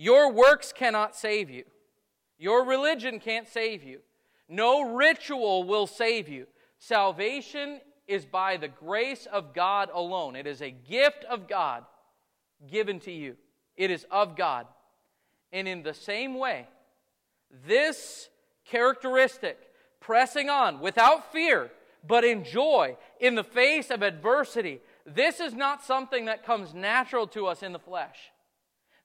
Your 0.00 0.32
works 0.32 0.72
cannot 0.72 1.16
save 1.16 1.50
you. 1.50 1.64
Your 2.38 2.64
religion 2.64 3.18
can't 3.18 3.48
save 3.48 3.82
you. 3.82 3.98
No 4.48 4.94
ritual 4.94 5.64
will 5.64 5.88
save 5.88 6.28
you. 6.28 6.46
Salvation 6.78 7.80
is 8.06 8.24
by 8.24 8.56
the 8.56 8.68
grace 8.68 9.26
of 9.26 9.52
God 9.52 9.90
alone. 9.92 10.36
It 10.36 10.46
is 10.46 10.62
a 10.62 10.70
gift 10.70 11.24
of 11.24 11.48
God 11.48 11.84
given 12.70 13.00
to 13.00 13.10
you. 13.10 13.34
It 13.76 13.90
is 13.90 14.06
of 14.08 14.36
God. 14.36 14.68
And 15.52 15.66
in 15.66 15.82
the 15.82 15.94
same 15.94 16.38
way, 16.38 16.68
this 17.66 18.28
characteristic, 18.66 19.58
pressing 19.98 20.48
on 20.48 20.78
without 20.78 21.32
fear, 21.32 21.72
but 22.06 22.22
in 22.22 22.44
joy, 22.44 22.96
in 23.18 23.34
the 23.34 23.42
face 23.42 23.90
of 23.90 24.02
adversity, 24.02 24.80
this 25.04 25.40
is 25.40 25.54
not 25.54 25.82
something 25.82 26.26
that 26.26 26.46
comes 26.46 26.72
natural 26.72 27.26
to 27.26 27.48
us 27.48 27.64
in 27.64 27.72
the 27.72 27.80
flesh. 27.80 28.30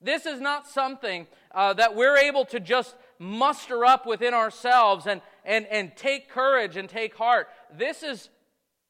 This 0.04 0.26
is 0.26 0.42
not 0.42 0.68
something 0.68 1.28
uh, 1.54 1.74
that 1.74 1.96
we're 1.96 2.18
able 2.18 2.46
to 2.46 2.60
just 2.60 2.96
muster 3.20 3.86
up 3.86 4.06
within 4.06 4.34
ourselves 4.34 5.08
and, 5.08 5.22
and, 5.46 5.66
and 5.68 5.96
take 5.96 6.30
courage 6.30 6.76
and 6.76 6.90
take 6.90 7.16
heart. 7.16 7.48
This 7.76 8.04
is 8.04 8.30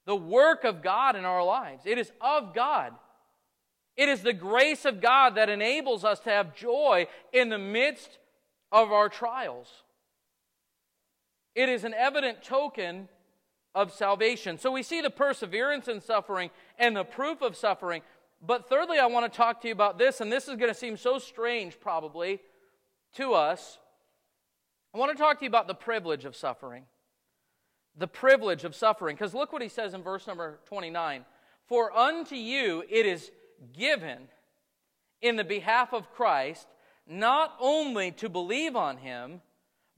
the 0.05 0.15
work 0.15 0.63
of 0.63 0.81
God 0.81 1.15
in 1.15 1.23
our 1.23 1.43
lives, 1.43 1.83
it 1.85 1.97
is 1.97 2.11
of 2.19 2.53
God. 2.53 2.93
It 3.95 4.09
is 4.09 4.21
the 4.21 4.33
grace 4.33 4.85
of 4.85 5.01
God 5.01 5.35
that 5.35 5.49
enables 5.49 6.03
us 6.03 6.19
to 6.21 6.31
have 6.31 6.55
joy 6.55 7.05
in 7.31 7.49
the 7.49 7.59
midst 7.59 8.17
of 8.71 8.91
our 8.91 9.07
trials. 9.07 9.67
It 11.53 11.69
is 11.69 11.83
an 11.83 11.93
evident 11.93 12.43
token 12.43 13.07
of 13.75 13.91
salvation. 13.91 14.57
So 14.57 14.71
we 14.71 14.83
see 14.83 15.01
the 15.01 15.09
perseverance 15.09 15.87
in 15.87 16.01
suffering 16.01 16.49
and 16.77 16.95
the 16.95 17.03
proof 17.03 17.41
of 17.41 17.55
suffering. 17.55 18.01
But 18.45 18.67
thirdly, 18.67 18.99
I 18.99 19.05
want 19.05 19.31
to 19.31 19.35
talk 19.35 19.61
to 19.61 19.67
you 19.69 19.73
about 19.73 19.97
this, 19.97 20.19
and 20.19 20.29
this 20.29 20.49
is 20.49 20.57
going 20.57 20.71
to 20.71 20.77
seem 20.77 20.97
so 20.97 21.17
strange 21.17 21.79
probably 21.79 22.41
to 23.15 23.33
us. 23.33 23.79
I 24.93 24.97
want 24.97 25.15
to 25.15 25.17
talk 25.17 25.39
to 25.39 25.45
you 25.45 25.49
about 25.49 25.67
the 25.67 25.73
privilege 25.73 26.25
of 26.25 26.35
suffering. 26.35 26.83
The 27.97 28.07
privilege 28.07 28.65
of 28.65 28.75
suffering. 28.75 29.15
Because 29.15 29.33
look 29.33 29.53
what 29.53 29.61
he 29.61 29.69
says 29.69 29.93
in 29.93 30.03
verse 30.03 30.27
number 30.27 30.59
29 30.65 31.23
For 31.67 31.95
unto 31.95 32.35
you 32.35 32.83
it 32.89 33.05
is 33.05 33.31
given 33.71 34.27
in 35.21 35.37
the 35.37 35.45
behalf 35.45 35.93
of 35.93 36.11
Christ, 36.11 36.67
not 37.07 37.55
only 37.61 38.11
to 38.11 38.27
believe 38.27 38.75
on 38.75 38.97
him, 38.97 39.41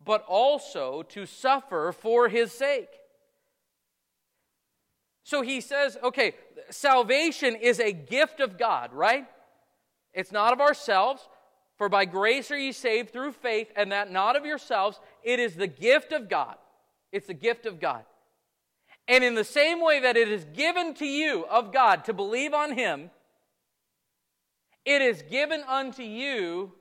but 0.04 0.24
also 0.28 1.02
to 1.02 1.26
suffer 1.26 1.92
for 1.92 2.30
his 2.30 2.52
sake. 2.52 2.90
So 5.24 5.42
he 5.42 5.62
says, 5.62 5.98
okay, 6.04 6.36
salvation 6.70 7.56
is 7.56 7.80
a 7.80 7.92
gift 7.92 8.40
of 8.40 8.58
God, 8.58 8.94
right? 8.94 9.26
It's 10.14 10.32
not 10.32 10.54
of 10.54 10.62
ourselves. 10.62 11.28
For 11.78 11.90
by 11.90 12.06
grace 12.06 12.52
are 12.52 12.58
ye 12.58 12.72
saved 12.72 13.12
through 13.12 13.34
faith, 13.34 13.70
and 13.76 13.92
that 13.92 14.10
not 14.10 14.38
of 14.38 14.46
yourselves. 14.46 15.00
It 15.24 15.40
is 15.40 15.56
the 15.56 15.68
gift 15.68 16.14
of 16.14 16.30
God. 16.30 16.56
It's 17.12 17.28
the 17.28 17.34
gift 17.34 17.66
of 17.66 17.80
God. 17.80 18.04
And 19.08 19.24
in 19.24 19.36
the 19.36 19.44
same 19.44 19.82
way 19.82 20.00
that 20.00 20.18
it 20.18 20.30
is 20.30 20.46
given 20.46 20.94
to 20.96 21.06
you 21.06 21.46
of 21.46 21.74
God 21.74 22.06
to 22.06 22.14
believe 22.14 22.54
on 22.54 22.74
Him, 22.74 23.12
it 24.86 25.02
is 25.02 25.22
given 25.24 25.64
unto 25.68 26.04
you 26.04 26.72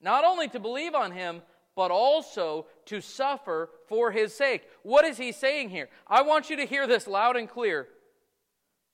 not 0.00 0.24
only 0.24 0.48
to 0.48 0.60
believe 0.60 0.94
on 0.94 1.12
Him, 1.12 1.42
but 1.76 1.90
also 1.90 2.66
to 2.86 3.00
suffer 3.00 3.70
for 3.86 4.10
His 4.10 4.34
sake. 4.34 4.62
What 4.82 5.04
is 5.04 5.18
He 5.18 5.30
saying 5.30 5.68
here? 5.68 5.88
I 6.06 6.22
want 6.22 6.50
you 6.50 6.56
to 6.56 6.66
hear 6.66 6.86
this 6.86 7.06
loud 7.06 7.36
and 7.36 7.48
clear. 7.48 7.88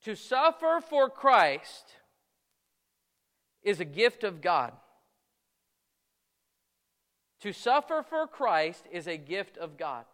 To 0.05 0.15
suffer 0.15 0.81
for 0.87 1.09
Christ 1.09 1.85
is 3.63 3.81
a 3.81 3.87
gift 3.87 4.23
of 4.23 4.43
God. 4.43 4.73
To 7.41 7.53
suffer 7.53 8.05
for 8.09 8.27
Christ 8.27 8.85
is 8.93 9.07
a 9.07 9.17
gift 9.17 9.57
of 9.57 9.79
God. 9.79 10.05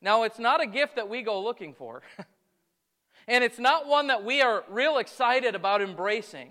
Now, 0.00 0.24
it's 0.24 0.40
not 0.40 0.60
a 0.60 0.66
gift 0.66 0.96
that 0.96 1.08
we 1.08 1.22
go 1.22 1.40
looking 1.40 1.72
for. 1.72 2.02
and 3.28 3.44
it's 3.44 3.60
not 3.60 3.86
one 3.86 4.08
that 4.08 4.24
we 4.24 4.42
are 4.42 4.64
real 4.68 4.98
excited 4.98 5.54
about 5.54 5.82
embracing. 5.82 6.50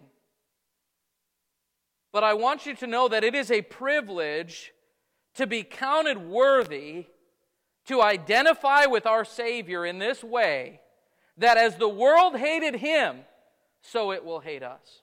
But 2.13 2.23
I 2.23 2.35
want 2.35 2.65
you 2.65 2.73
to 2.75 2.87
know 2.87 3.09
that 3.09 3.23
it 3.25 3.35
is 3.35 3.51
a 3.51 3.61
privilege 3.63 4.71
to 5.35 5.45
be 5.45 5.63
counted 5.63 6.17
worthy 6.17 7.05
to 7.87 8.01
identify 8.01 8.85
with 8.85 9.05
our 9.05 9.25
Savior 9.25 9.85
in 9.85 9.99
this 9.99 10.23
way 10.23 10.79
that 11.37 11.57
as 11.57 11.75
the 11.75 11.89
world 11.89 12.35
hated 12.35 12.75
him, 12.75 13.19
so 13.81 14.11
it 14.11 14.25
will 14.25 14.39
hate 14.39 14.63
us. 14.63 15.01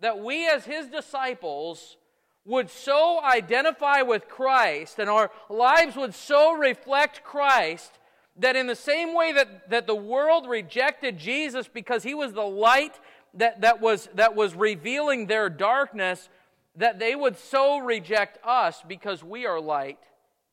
That 0.00 0.18
we, 0.20 0.46
as 0.48 0.64
his 0.64 0.86
disciples, 0.86 1.96
would 2.44 2.70
so 2.70 3.20
identify 3.22 4.02
with 4.02 4.28
Christ 4.28 4.98
and 4.98 5.10
our 5.10 5.30
lives 5.48 5.96
would 5.96 6.14
so 6.14 6.52
reflect 6.52 7.22
Christ 7.22 7.92
that 8.36 8.56
in 8.56 8.66
the 8.66 8.76
same 8.76 9.14
way 9.14 9.32
that, 9.32 9.70
that 9.70 9.86
the 9.86 9.94
world 9.94 10.48
rejected 10.48 11.18
Jesus 11.18 11.68
because 11.68 12.02
he 12.02 12.14
was 12.14 12.32
the 12.32 12.40
light 12.42 12.98
that, 13.34 13.60
that, 13.60 13.80
was, 13.80 14.08
that 14.14 14.34
was 14.34 14.54
revealing 14.54 15.26
their 15.26 15.50
darkness, 15.50 16.28
that 16.76 16.98
they 16.98 17.14
would 17.14 17.38
so 17.38 17.78
reject 17.78 18.38
us 18.44 18.82
because 18.86 19.22
we 19.22 19.46
are 19.46 19.60
light 19.60 19.98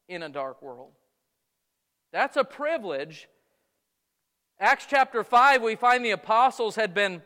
in 0.09 0.23
a 0.23 0.29
dark 0.29 0.61
world. 0.61 0.91
That's 2.11 2.37
a 2.37 2.43
privilege. 2.43 3.27
Acts 4.59 4.87
chapter 4.89 5.23
5, 5.23 5.61
we 5.61 5.75
find 5.75 6.03
the 6.03 6.11
apostles 6.11 6.75
had 6.75 6.93
been 6.93 7.21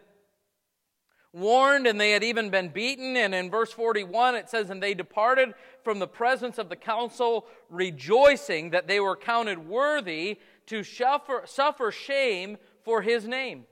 warned 1.32 1.88
and 1.88 2.00
they 2.00 2.12
had 2.12 2.24
even 2.24 2.50
been 2.50 2.70
beaten. 2.70 3.16
And 3.16 3.34
in 3.34 3.50
verse 3.50 3.72
41, 3.72 4.36
it 4.36 4.50
says, 4.50 4.70
And 4.70 4.84
they 4.84 4.94
departed 4.94 5.54
from 5.84 6.00
the 6.00 6.08
presence 6.08 6.58
of 6.58 6.68
the 6.68 6.76
council, 6.76 7.46
rejoicing 7.70 8.72
that 8.72 8.88
they 8.88 9.00
were 9.00 9.16
counted 9.16 9.68
worthy 9.68 10.40
to 10.68 10.84
suffer, 10.84 11.44
suffer 11.46 11.92
shame 11.92 12.58
for 12.84 13.02
his 13.02 13.26
name. 13.26 13.66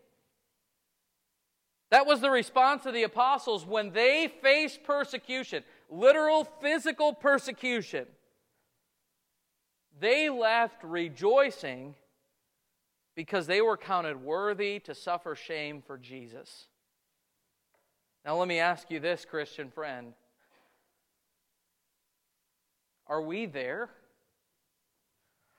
That 1.91 2.05
was 2.05 2.21
the 2.21 2.29
response 2.29 2.85
of 2.85 2.93
the 2.93 3.03
apostles 3.03 3.65
when 3.65 3.91
they 3.91 4.31
faced 4.41 4.83
persecution, 4.83 5.63
literal 5.89 6.45
physical 6.61 7.13
persecution. 7.13 8.05
They 9.99 10.29
left 10.29 10.83
rejoicing 10.83 11.95
because 13.19 13.47
they 13.47 13.59
were 13.59 13.75
counted 13.75 14.23
worthy 14.23 14.79
to 14.79 14.95
suffer 14.95 15.35
shame 15.35 15.83
for 15.85 15.97
Jesus. 15.97 16.67
Now, 18.23 18.37
let 18.37 18.47
me 18.47 18.59
ask 18.59 18.89
you 18.89 19.01
this, 19.01 19.25
Christian 19.25 19.71
friend. 19.71 20.13
Are 23.07 23.21
we 23.21 23.45
there? 23.45 23.89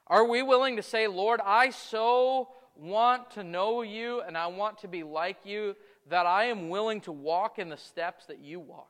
Are 0.06 0.24
we 0.24 0.42
willing 0.42 0.76
to 0.76 0.82
say, 0.82 1.06
Lord, 1.06 1.38
I 1.44 1.68
so 1.68 2.48
want 2.76 3.32
to 3.32 3.44
know 3.44 3.82
you 3.82 4.22
and 4.22 4.38
I 4.38 4.46
want 4.46 4.78
to 4.78 4.88
be 4.88 5.02
like 5.02 5.44
you 5.44 5.76
that 6.08 6.24
I 6.24 6.44
am 6.44 6.70
willing 6.70 7.02
to 7.02 7.12
walk 7.12 7.58
in 7.58 7.68
the 7.68 7.76
steps 7.76 8.24
that 8.24 8.38
you 8.38 8.58
walked? 8.58 8.88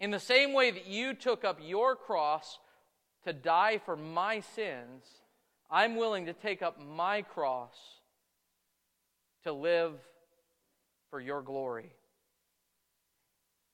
In 0.00 0.10
the 0.10 0.18
same 0.18 0.54
way 0.54 0.72
that 0.72 0.88
you 0.88 1.14
took 1.14 1.44
up 1.44 1.60
your 1.62 1.94
cross 1.94 2.58
to 3.22 3.32
die 3.32 3.78
for 3.78 3.94
my 3.94 4.40
sins, 4.40 5.21
I'm 5.74 5.96
willing 5.96 6.26
to 6.26 6.34
take 6.34 6.60
up 6.60 6.78
my 6.78 7.22
cross 7.22 7.74
to 9.44 9.54
live 9.54 9.94
for 11.08 11.18
your 11.18 11.40
glory. 11.40 11.94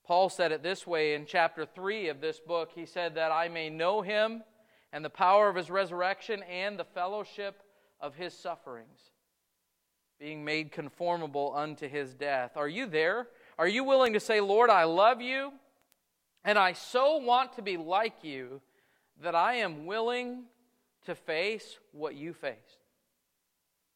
Paul 0.07 0.29
said 0.29 0.53
it 0.53 0.63
this 0.63 0.87
way 0.87 1.15
in 1.15 1.27
chapter 1.27 1.67
3 1.67 2.09
of 2.09 2.21
this 2.21 2.39
book. 2.39 2.71
He 2.73 2.87
said, 2.87 3.17
That 3.17 3.33
I 3.33 3.49
may 3.49 3.69
know 3.69 4.01
him 4.01 4.45
and 4.93 5.05
the 5.05 5.11
power 5.11 5.49
of 5.49 5.57
his 5.57 5.71
resurrection 5.71 6.45
and 6.45 6.79
the 6.79 6.85
fellowship 6.85 7.63
of 8.01 8.15
his 8.15 8.33
sufferings, 8.33 9.01
being 10.21 10.45
made 10.45 10.71
conformable 10.71 11.53
unto 11.55 11.89
his 11.89 12.15
death. 12.15 12.53
Are 12.57 12.69
you 12.69 12.87
there? 12.87 13.27
Are 13.59 13.69
you 13.69 13.83
willing 13.83 14.13
to 14.13 14.21
say, 14.21 14.41
Lord, 14.41 14.71
I 14.71 14.85
love 14.85 15.21
you, 15.21 15.51
and 16.45 16.57
I 16.57 16.75
so 16.75 17.17
want 17.17 17.55
to 17.55 17.63
be 17.63 17.77
like 17.77 18.23
you 18.23 18.61
that 19.21 19.35
I 19.35 19.55
am 19.55 19.85
willing 19.85 20.45
to 21.09 21.15
face 21.15 21.79
what 21.93 22.15
you 22.15 22.35
faced? 22.35 22.85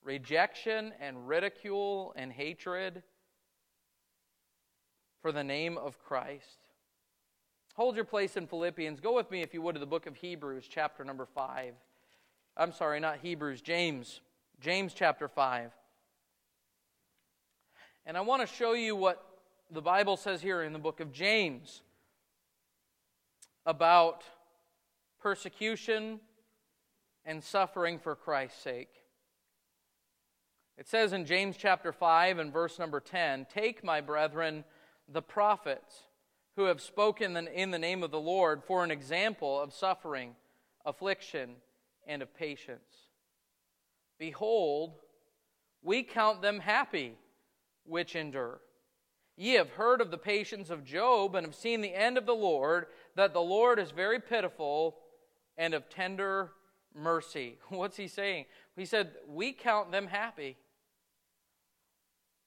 Rejection 0.03 0.95
and 0.99 1.29
ridicule 1.29 2.15
and 2.17 2.33
hatred 2.33 3.03
for 5.21 5.31
the 5.31 5.45
name 5.45 5.77
of 5.77 6.03
Christ. 6.03 6.59
Hold 7.75 7.97
your 7.97 8.07
place 8.07 8.39
in 8.39 8.47
Philippians. 8.47 8.99
Go 8.99 9.15
with 9.15 9.31
me, 9.31 9.43
if 9.43 9.53
you 9.53 9.61
would, 9.61 9.75
to 9.75 9.79
the 9.79 9.85
book 9.85 10.07
of 10.07 10.17
Hebrews, 10.17 10.65
chapter 10.67 11.05
number 11.05 11.27
5. 11.27 11.75
I'm 12.57 12.73
sorry, 12.73 12.99
not 12.99 13.19
Hebrews, 13.19 13.61
James. 13.61 14.23
James 14.59 14.95
chapter 14.95 15.29
5. 15.29 15.71
And 18.07 18.17
I 18.17 18.23
want 18.23 18.41
to 18.41 18.47
show 18.47 18.73
you 18.73 18.97
what 18.97 19.23
the 19.71 19.83
Bible 19.83 20.17
says 20.17 20.41
here 20.41 20.63
in 20.63 20.73
the 20.73 20.79
book 20.79 21.01
of 21.01 21.13
James 21.13 21.83
about 23.67 24.25
persecution 25.21 26.19
and 27.25 27.43
suffering 27.43 27.99
for 27.99 28.15
Christ's 28.15 28.63
sake. 28.63 29.03
It 30.79 30.89
says 30.89 31.13
in 31.13 31.27
James 31.27 31.57
chapter 31.57 31.93
5 31.93 32.39
and 32.39 32.53
verse 32.53 32.79
number 32.79 33.01
10 33.01 33.47
Take, 33.53 33.85
my 33.85 34.01
brethren, 34.01 34.65
the 35.09 35.23
prophets 35.23 36.03
who 36.57 36.65
have 36.65 36.81
spoken 36.81 37.37
in 37.37 37.71
the 37.71 37.79
name 37.79 38.03
of 38.03 38.11
the 38.11 38.21
Lord 38.21 38.63
for 38.65 38.85
an 38.85 38.91
example 38.91 39.61
of 39.61 39.73
suffering, 39.73 40.35
affliction, 40.85 41.57
and 42.07 42.23
of 42.23 42.35
patience. 42.35 43.09
Behold, 44.19 44.95
we 45.83 46.03
count 46.03 46.43
them 46.43 46.61
happy 46.61 47.15
which 47.85 48.15
endure. 48.15 48.61
Ye 49.37 49.55
have 49.55 49.71
heard 49.71 50.01
of 50.01 50.11
the 50.11 50.19
patience 50.19 50.69
of 50.71 50.85
Job 50.85 51.35
and 51.35 51.47
have 51.47 51.55
seen 51.55 51.81
the 51.81 51.95
end 51.95 52.19
of 52.19 52.27
the 52.27 52.35
Lord, 52.35 52.87
that 53.17 53.33
the 53.33 53.41
Lord 53.41 53.79
is 53.79 53.91
very 53.91 54.21
pitiful 54.21 54.97
and 55.57 55.75
of 55.75 55.89
tender 55.89 56.51
mercy. 56.95 57.59
What's 57.69 57.97
he 57.97 58.09
saying? 58.09 58.47
He 58.77 58.85
said, 58.85 59.13
We 59.27 59.53
count 59.53 59.93
them 59.93 60.07
happy. 60.07 60.57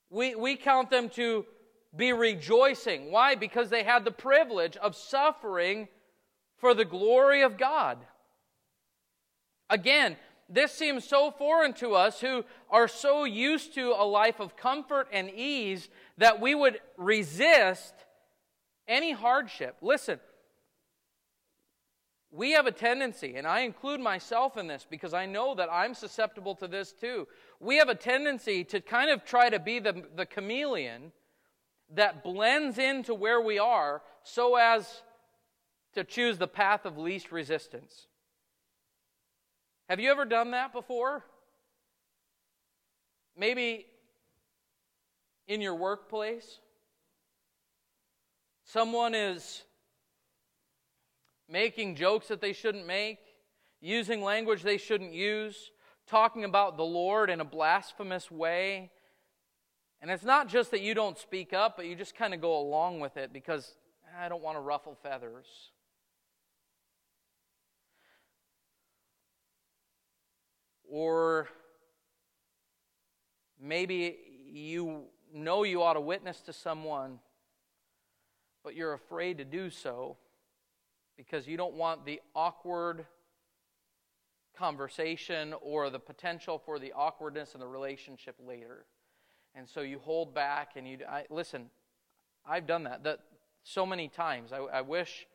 We, 0.09 0.35
we 0.35 0.55
count 0.55 0.89
them 0.89 1.09
to 1.09 1.45
be 1.95 2.13
rejoicing. 2.13 3.11
Why? 3.11 3.35
Because 3.35 3.69
they 3.69 3.83
had 3.83 4.05
the 4.05 4.11
privilege 4.11 4.77
of 4.77 4.95
suffering 4.95 5.87
for 6.57 6.73
the 6.73 6.85
glory 6.85 7.41
of 7.41 7.57
God. 7.57 7.97
Again, 9.69 10.15
this 10.47 10.71
seems 10.71 11.05
so 11.05 11.31
foreign 11.31 11.73
to 11.73 11.95
us 11.95 12.21
who 12.21 12.45
are 12.69 12.87
so 12.87 13.23
used 13.23 13.73
to 13.75 13.93
a 13.97 14.05
life 14.05 14.39
of 14.39 14.55
comfort 14.55 15.07
and 15.11 15.29
ease 15.31 15.89
that 16.17 16.39
we 16.39 16.53
would 16.53 16.79
resist 16.97 17.93
any 18.87 19.11
hardship. 19.11 19.77
Listen, 19.81 20.19
we 22.35 22.51
have 22.51 22.67
a 22.67 22.71
tendency, 22.71 23.35
and 23.35 23.47
I 23.47 23.61
include 23.61 24.01
myself 24.01 24.57
in 24.57 24.67
this 24.67 24.85
because 24.89 25.13
I 25.13 25.25
know 25.25 25.55
that 25.55 25.69
I'm 25.71 25.93
susceptible 25.93 26.53
to 26.55 26.67
this 26.67 26.91
too. 26.91 27.27
We 27.61 27.77
have 27.77 27.87
a 27.87 27.95
tendency 27.95 28.65
to 28.65 28.81
kind 28.81 29.09
of 29.09 29.23
try 29.23 29.49
to 29.49 29.57
be 29.57 29.79
the, 29.79 30.03
the 30.15 30.25
chameleon 30.25 31.13
that 31.93 32.23
blends 32.23 32.77
into 32.77 33.13
where 33.13 33.39
we 33.39 33.57
are 33.57 34.01
so 34.23 34.55
as 34.55 35.01
to 35.93 36.03
choose 36.03 36.37
the 36.37 36.47
path 36.47 36.85
of 36.85 36.97
least 36.97 37.31
resistance. 37.31 38.07
Have 39.87 40.01
you 40.01 40.11
ever 40.11 40.25
done 40.25 40.51
that 40.51 40.73
before? 40.73 41.23
Maybe 43.37 43.85
in 45.47 45.61
your 45.61 45.75
workplace, 45.75 46.59
someone 48.65 49.15
is 49.15 49.63
making 51.49 51.95
jokes 51.95 52.27
that 52.27 52.41
they 52.41 52.53
shouldn't 52.53 52.87
make, 52.87 53.19
using 53.81 54.21
language 54.23 54.63
they 54.63 54.77
shouldn't 54.77 55.13
use, 55.13 55.71
talking 56.07 56.43
about 56.43 56.77
the 56.77 56.83
Lord 56.83 57.29
in 57.29 57.41
a 57.41 57.45
blasphemous 57.45 58.29
way, 58.31 58.91
and 60.01 60.11
it's 60.11 60.23
not 60.23 60.47
just 60.47 60.71
that 60.71 60.81
you 60.81 60.93
don't 60.93 61.17
speak 61.17 61.53
up, 61.53 61.77
but 61.77 61.85
you 61.85 61.95
just 61.95 62.15
kind 62.15 62.33
of 62.33 62.41
go 62.41 62.59
along 62.59 62.99
with 62.99 63.17
it 63.17 63.33
because 63.33 63.73
ah, 64.15 64.25
I 64.25 64.29
don't 64.29 64.43
want 64.43 64.55
to 64.55 64.61
ruffle 64.61 64.95
feathers. 65.01 65.47
Or 70.87 71.49
maybe 73.59 74.17
you 74.45 75.05
know 75.33 75.63
you 75.63 75.81
ought 75.81 75.93
to 75.93 76.01
witness 76.01 76.39
to 76.41 76.53
someone, 76.53 77.19
but 78.63 78.75
you're 78.75 78.93
afraid 78.93 79.39
to 79.39 79.43
do 79.43 79.69
so 79.69 80.17
because 81.17 81.47
you 81.47 81.57
don't 81.57 81.73
want 81.73 82.05
the 82.05 82.21
awkward 82.35 83.05
conversation 84.57 85.53
or 85.61 85.89
the 85.89 85.99
potential 85.99 86.61
for 86.63 86.79
the 86.79 86.93
awkwardness 86.93 87.53
in 87.53 87.59
the 87.59 87.67
relationship 87.67 88.35
later. 88.45 88.85
And 89.53 89.67
so 89.67 89.81
you 89.81 89.99
hold 89.99 90.33
back 90.33 90.71
and 90.75 90.87
you 90.87 90.99
I, 91.09 91.25
listen. 91.29 91.69
I've 92.47 92.67
done 92.67 92.83
that. 92.83 93.03
That 93.03 93.19
so 93.63 93.85
many 93.85 94.07
times. 94.07 94.53
I, 94.53 94.57
I 94.57 94.81
wish 94.81 95.27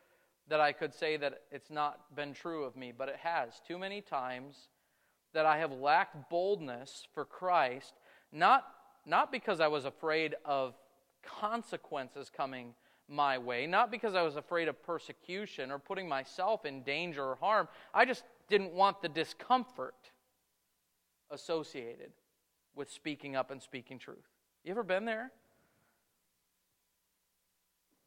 that 0.49 0.61
I 0.61 0.73
could 0.73 0.95
say 0.95 1.17
that 1.17 1.43
it's 1.51 1.71
not 1.71 2.15
been 2.15 2.33
true 2.33 2.65
of 2.65 2.77
me, 2.77 2.93
but 2.97 3.09
it 3.09 3.17
has. 3.23 3.61
Too 3.67 3.79
many 3.79 4.01
times 4.01 4.69
that 5.33 5.47
I 5.47 5.59
have 5.59 5.73
lacked 5.73 6.29
boldness 6.29 7.07
for 7.15 7.25
Christ, 7.25 7.95
not, 8.33 8.67
not 9.07 9.31
because 9.31 9.61
I 9.61 9.69
was 9.69 9.85
afraid 9.85 10.35
of 10.45 10.75
consequences 11.23 12.31
coming 12.35 12.75
my 13.11 13.37
way, 13.39 13.67
not 13.67 13.91
because 13.91 14.15
I 14.15 14.23
was 14.23 14.37
afraid 14.37 14.69
of 14.69 14.83
persecution 14.83 15.71
or 15.71 15.79
putting 15.79 16.09
myself 16.09 16.65
in 16.65 16.83
danger 16.83 17.25
or 17.25 17.35
harm. 17.35 17.69
I 17.93 18.05
just 18.05 18.23
didn't 18.49 18.73
want 18.73 19.03
the 19.03 19.09
discomfort 19.09 20.11
associated 21.31 22.13
with 22.75 22.91
speaking 22.91 23.37
up 23.37 23.51
and 23.51 23.61
speaking 23.61 23.99
truth. 23.99 24.29
You 24.65 24.71
ever 24.71 24.83
been 24.83 25.05
there? 25.05 25.33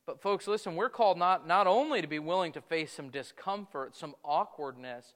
But, 0.06 0.22
folks, 0.22 0.48
listen, 0.48 0.76
we're 0.76 0.90
called 0.90 1.18
not, 1.18 1.48
not 1.48 1.66
only 1.68 2.02
to 2.02 2.08
be 2.08 2.20
willing 2.20 2.52
to 2.54 2.62
face 2.62 2.92
some 2.92 3.10
discomfort, 3.10 3.96
some 3.96 4.16
awkwardness, 4.24 5.16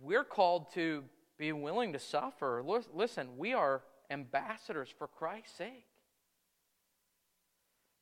we're 0.00 0.24
called 0.24 0.72
to 0.74 1.04
be 1.38 1.52
willing 1.52 1.92
to 1.92 1.98
suffer. 1.98 2.62
Listen, 2.92 3.36
we 3.36 3.52
are 3.52 3.82
ambassadors 4.10 4.88
for 4.96 5.06
Christ's 5.06 5.56
sake. 5.56 5.86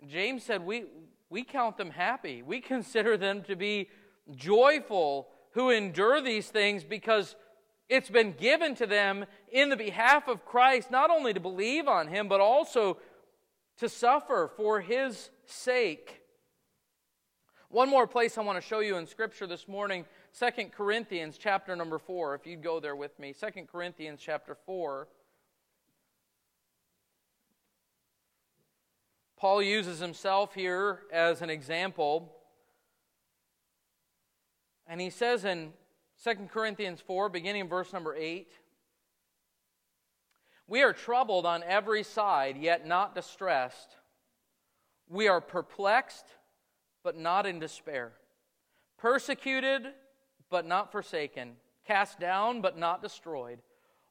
James 0.08 0.42
said, 0.42 0.64
we, 0.64 0.84
we 1.30 1.44
count 1.44 1.76
them 1.76 1.90
happy. 1.90 2.42
We 2.42 2.60
consider 2.60 3.16
them 3.16 3.42
to 3.42 3.56
be 3.56 3.88
joyful 4.34 5.28
who 5.52 5.70
endure 5.70 6.20
these 6.20 6.48
things 6.48 6.84
because 6.84 7.36
it's 7.88 8.10
been 8.10 8.32
given 8.32 8.74
to 8.76 8.86
them 8.86 9.24
in 9.52 9.68
the 9.68 9.76
behalf 9.76 10.26
of 10.28 10.44
Christ, 10.44 10.90
not 10.90 11.10
only 11.10 11.32
to 11.32 11.40
believe 11.40 11.86
on 11.86 12.08
him, 12.08 12.28
but 12.28 12.40
also 12.40 12.98
to 13.78 13.88
suffer 13.88 14.50
for 14.56 14.80
his 14.80 15.30
sake. 15.44 16.20
One 17.68 17.90
more 17.90 18.06
place 18.06 18.38
I 18.38 18.42
want 18.42 18.60
to 18.60 18.66
show 18.66 18.80
you 18.80 18.96
in 18.96 19.06
Scripture 19.06 19.46
this 19.46 19.66
morning, 19.66 20.04
Second 20.30 20.72
Corinthians 20.72 21.36
chapter 21.38 21.74
number 21.74 21.98
4. 21.98 22.36
If 22.36 22.46
you'd 22.46 22.62
go 22.62 22.78
there 22.78 22.96
with 22.96 23.18
me, 23.18 23.32
Second 23.32 23.68
Corinthians 23.68 24.20
chapter 24.22 24.56
4. 24.66 25.08
Paul 29.44 29.62
uses 29.62 29.98
himself 29.98 30.54
here 30.54 31.00
as 31.12 31.42
an 31.42 31.50
example. 31.50 32.32
And 34.86 35.02
he 35.02 35.10
says 35.10 35.44
in 35.44 35.74
2 36.24 36.48
Corinthians 36.50 37.02
4, 37.02 37.28
beginning 37.28 37.60
in 37.60 37.68
verse 37.68 37.92
number 37.92 38.16
8, 38.16 38.50
We 40.66 40.82
are 40.82 40.94
troubled 40.94 41.44
on 41.44 41.62
every 41.62 42.02
side, 42.04 42.56
yet 42.56 42.86
not 42.86 43.14
distressed. 43.14 43.98
We 45.10 45.28
are 45.28 45.42
perplexed, 45.42 46.24
but 47.02 47.18
not 47.18 47.44
in 47.44 47.58
despair. 47.58 48.12
Persecuted, 48.96 49.88
but 50.48 50.66
not 50.66 50.90
forsaken. 50.90 51.56
Cast 51.86 52.18
down, 52.18 52.62
but 52.62 52.78
not 52.78 53.02
destroyed. 53.02 53.58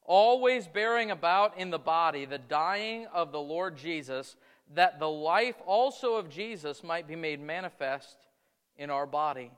Always 0.04 0.68
bearing 0.68 1.10
about 1.10 1.58
in 1.58 1.70
the 1.70 1.78
body 1.80 2.24
the 2.24 2.38
dying 2.38 3.08
of 3.12 3.32
the 3.32 3.40
Lord 3.40 3.76
Jesus, 3.76 4.36
that 4.72 4.98
the 4.98 5.08
life 5.08 5.56
also 5.66 6.14
of 6.14 6.30
Jesus 6.30 6.82
might 6.82 7.06
be 7.06 7.16
made 7.16 7.40
manifest 7.40 8.16
in 8.76 8.90
our 8.90 9.06
body. 9.06 9.50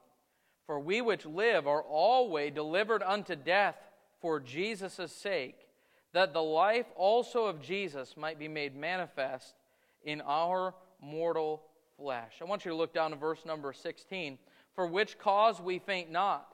For 0.67 0.81
we 0.81 1.01
which 1.01 1.25
live 1.25 1.69
are 1.69 1.83
always 1.83 2.53
delivered 2.53 3.03
unto 3.03 3.37
death 3.37 3.77
for 4.21 4.41
Jesus' 4.41 5.13
sake, 5.13 5.69
that 6.13 6.33
the 6.33 6.43
life 6.43 6.87
also 6.97 7.47
of 7.47 7.63
Jesus 7.63 8.17
might 8.17 8.39
be 8.39 8.49
made 8.49 8.75
manifest 8.75 9.55
in 10.03 10.21
our 10.23 10.75
mortal 11.01 11.63
flesh. 11.97 12.33
I 12.41 12.45
want 12.45 12.65
you 12.65 12.71
to 12.73 12.77
look 12.77 12.93
down 12.93 13.11
to 13.11 13.17
verse 13.17 13.45
number 13.45 13.73
16. 13.73 14.39
For 14.75 14.87
which 14.87 15.19
cause 15.19 15.61
we 15.61 15.79
faint 15.79 16.11
not. 16.11 16.47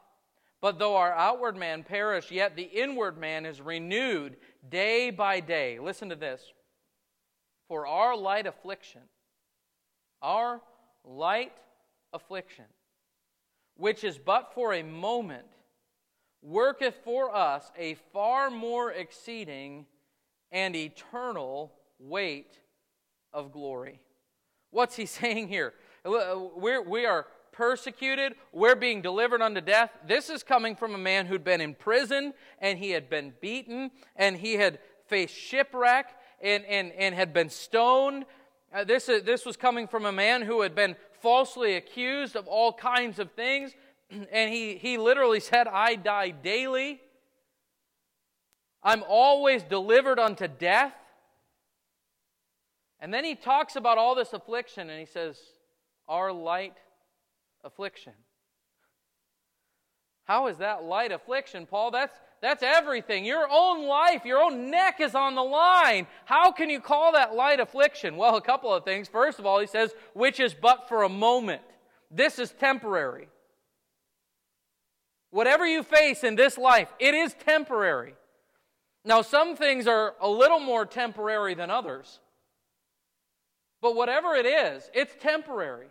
But 0.61 0.79
though 0.79 0.95
our 0.95 1.13
outward 1.13 1.57
man 1.57 1.83
perish, 1.83 2.31
yet 2.31 2.55
the 2.55 2.63
inward 2.63 3.19
man 3.19 3.45
is 3.45 3.61
renewed 3.61 4.37
day 4.69 5.11
by 5.11 5.41
day. 5.41 5.81
Listen 5.81 6.09
to 6.11 6.15
this. 6.15 6.53
For 7.73 7.87
our 7.87 8.15
light 8.15 8.47
affliction, 8.47 9.01
our 10.21 10.61
light 11.07 11.55
affliction, 12.13 12.67
which 13.79 14.05
is 14.05 14.19
but 14.19 14.53
for 14.55 14.75
a 14.75 14.83
moment, 14.83 15.47
worketh 16.43 16.97
for 17.03 17.35
us 17.35 17.73
a 17.79 17.95
far 18.13 18.51
more 18.51 18.93
exceeding 18.93 19.87
and 20.51 20.77
eternal 20.77 21.73
weight 21.99 22.59
of 23.33 23.53
glory. 23.53 24.01
What's 24.71 24.97
he 24.97 25.07
saying 25.23 25.49
here? 25.49 25.73
We're, 26.05 26.83
we 26.83 27.07
are 27.07 27.27
persecuted. 27.53 28.35
We're 28.53 28.77
being 28.77 29.01
delivered 29.01 29.41
unto 29.41 29.63
death. 29.63 29.93
This 30.07 30.29
is 30.29 30.43
coming 30.43 30.77
from 30.77 30.95
a 30.95 30.99
man 30.99 31.25
who'd 31.25 31.43
been 31.43 31.63
in 31.63 31.75
prison 31.75 32.35
and 32.59 32.79
he 32.79 32.91
had 32.91 33.09
been 33.09 33.33
beaten 33.41 33.93
and 34.15 34.37
he 34.37 34.57
had 34.57 34.79
faced 35.07 35.35
shipwreck 35.35 36.15
and, 36.43 36.65
and, 36.65 36.93
and 36.93 37.15
had 37.15 37.33
been 37.33 37.49
stoned. 37.49 38.25
Uh, 38.75 38.85
this, 38.85 39.09
uh, 39.09 39.21
this 39.25 39.47
was 39.47 39.57
coming 39.57 39.87
from 39.87 40.05
a 40.05 40.13
man 40.13 40.43
who 40.43 40.63
had 40.63 40.75
been 40.75 40.97
falsely 41.21 41.77
accused 41.77 42.37
of 42.37 42.47
all 42.49 42.73
kinds 42.73 43.19
of 43.19 43.31
things. 43.33 43.73
And 44.31 44.53
he, 44.53 44.77
he 44.77 44.99
literally 44.99 45.41
said, 45.41 45.67
I 45.67 45.95
die 45.95 46.29
daily. 46.29 47.01
I'm 48.83 49.03
always 49.09 49.63
delivered 49.63 50.19
unto 50.19 50.47
death. 50.49 50.93
And 53.01 53.13
then 53.13 53.25
he 53.25 53.35
talks 53.35 53.75
about 53.75 53.97
all 53.97 54.15
this 54.15 54.35
affliction 54.35 54.91
and 54.91 55.01
he 55.01 55.07
says, 55.07 55.39
Our 56.09 56.31
light 56.31 56.77
affliction. 57.65 58.13
How 60.25 60.49
is 60.49 60.59
that 60.59 60.85
light 60.85 61.11
affliction, 61.11 61.67
Paul? 61.67 61.91
That's, 61.91 62.15
that's 62.43 62.65
everything. 62.65 63.25
Your 63.25 63.47
own 63.49 63.87
life, 63.87 64.25
your 64.25 64.43
own 64.43 64.69
neck 64.69 65.01
is 65.01 65.15
on 65.15 65.37
the 65.37 65.45
line. 65.45 66.09
How 66.25 66.51
can 66.51 66.69
you 66.69 66.81
call 66.81 67.13
that 67.13 67.35
light 67.35 67.61
affliction? 67.61 68.17
Well, 68.17 68.37
a 68.37 68.43
couple 68.43 68.75
of 68.75 68.85
things. 68.85 69.07
First 69.09 69.39
of 69.39 69.47
all, 69.47 69.61
he 69.61 69.69
says, 69.69 69.95
which 70.13 70.41
is 70.41 70.53
but 70.53 70.89
for 70.89 71.05
a 71.05 71.09
moment. 71.09 71.63
This 72.11 72.41
is 72.41 72.51
temporary. 72.51 73.29
Whatever 75.31 75.65
you 75.65 75.85
face 75.85 76.25
in 76.25 76.35
this 76.35 76.59
life, 76.59 76.93
it 76.99 77.15
is 77.15 77.33
temporary. 77.33 78.15
Now, 79.05 79.23
some 79.23 79.55
things 79.55 79.87
are 79.87 80.15
a 80.21 80.29
little 80.29 80.61
more 80.61 80.85
temporary 80.85 81.55
than 81.55 81.71
others. 81.71 82.19
But 83.81 83.95
whatever 83.95 84.35
it 84.35 84.47
is, 84.47 84.91
it's 84.93 85.15
temporary. 85.21 85.87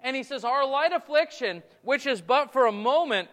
And 0.00 0.14
he 0.14 0.22
says, 0.22 0.44
Our 0.44 0.66
light 0.66 0.92
affliction, 0.92 1.62
which 1.82 2.06
is 2.06 2.20
but 2.20 2.52
for 2.52 2.66
a 2.66 2.72
moment, 2.72 3.28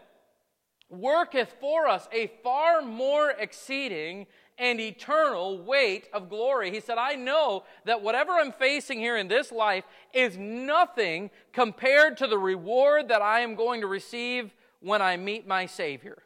worketh 0.90 1.56
for 1.60 1.88
us 1.88 2.08
a 2.12 2.32
far 2.44 2.82
more 2.82 3.32
exceeding 3.32 4.28
and 4.58 4.80
eternal 4.80 5.62
weight 5.64 6.08
of 6.14 6.30
glory. 6.30 6.72
He 6.72 6.80
said, 6.80 6.98
I 6.98 7.14
know 7.14 7.64
that 7.86 8.02
whatever 8.02 8.32
I'm 8.32 8.52
facing 8.52 9.00
here 9.00 9.18
in 9.18 9.28
this 9.28 9.52
life 9.52 9.84
is 10.14 10.38
nothing 10.38 11.30
compared 11.54 12.18
to 12.18 12.28
the 12.28 12.38
reward 12.38 13.10
that 13.10 13.22
I 13.22 13.42
am 13.42 13.56
going 13.56 13.82
to 13.82 13.88
receive 13.88 14.54
when 14.80 15.02
I 15.02 15.18
meet 15.18 15.48
my 15.48 15.66
Savior. 15.66 16.24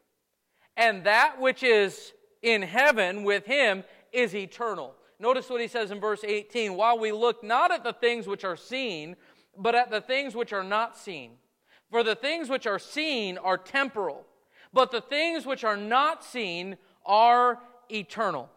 And 0.78 1.04
that 1.04 1.40
which 1.40 1.64
is 1.64 2.14
in 2.42 2.62
heaven 2.62 3.24
with 3.24 3.46
Him 3.46 3.84
is 4.14 4.34
eternal. 4.34 4.96
Notice 5.20 5.50
what 5.50 5.62
he 5.62 5.68
says 5.68 5.92
in 5.92 6.00
verse 6.00 6.24
18 6.24 6.74
while 6.76 6.98
we 6.98 7.12
look 7.12 7.44
not 7.44 7.72
at 7.72 7.84
the 7.84 7.94
things 7.94 8.28
which 8.28 8.44
are 8.44 8.58
seen, 8.58 9.16
but 9.56 9.76
at 9.76 9.92
the 9.92 10.02
things 10.02 10.34
which 10.34 10.52
are 10.52 10.64
not 10.64 10.98
seen. 10.98 11.34
For 11.92 12.04
the 12.04 12.16
things 12.16 12.50
which 12.50 12.66
are 12.66 12.80
seen 12.80 13.38
are 13.38 13.58
temporal, 13.58 14.26
but 14.74 14.92
the 14.92 15.02
things 15.02 15.46
which 15.46 15.64
are 15.64 15.78
not 15.78 16.24
seen 16.24 16.78
are 17.06 17.60
eternal. 17.90 18.50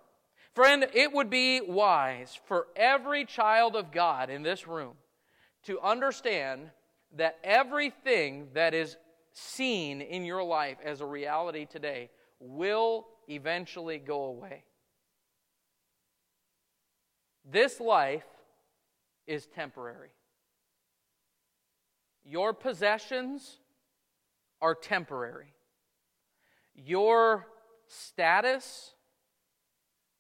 Friend, 0.55 0.87
it 0.95 1.13
would 1.13 1.31
be 1.31 1.61
wise 1.61 2.39
for 2.47 2.69
every 2.77 3.25
child 3.25 3.75
of 3.75 3.91
God 3.91 4.31
in 4.31 4.43
this 4.43 4.69
room 4.69 4.95
to 5.65 5.81
understand 5.81 6.71
that 7.17 7.39
everything 7.43 8.49
that 8.55 8.75
is 8.75 8.97
seen 9.33 10.01
in 10.01 10.25
your 10.25 10.45
life 10.45 10.79
as 10.85 11.01
a 11.01 11.07
reality 11.07 11.67
today 11.67 12.11
will 12.39 13.07
eventually 13.29 13.99
go 13.99 14.25
away. 14.25 14.65
This 17.45 17.81
life 17.81 18.25
is 19.27 19.47
temporary. 19.47 20.11
your 22.25 22.53
possessions 22.55 23.59
are 24.63 24.75
temporary. 24.75 25.54
Your 26.75 27.47
status, 27.87 28.95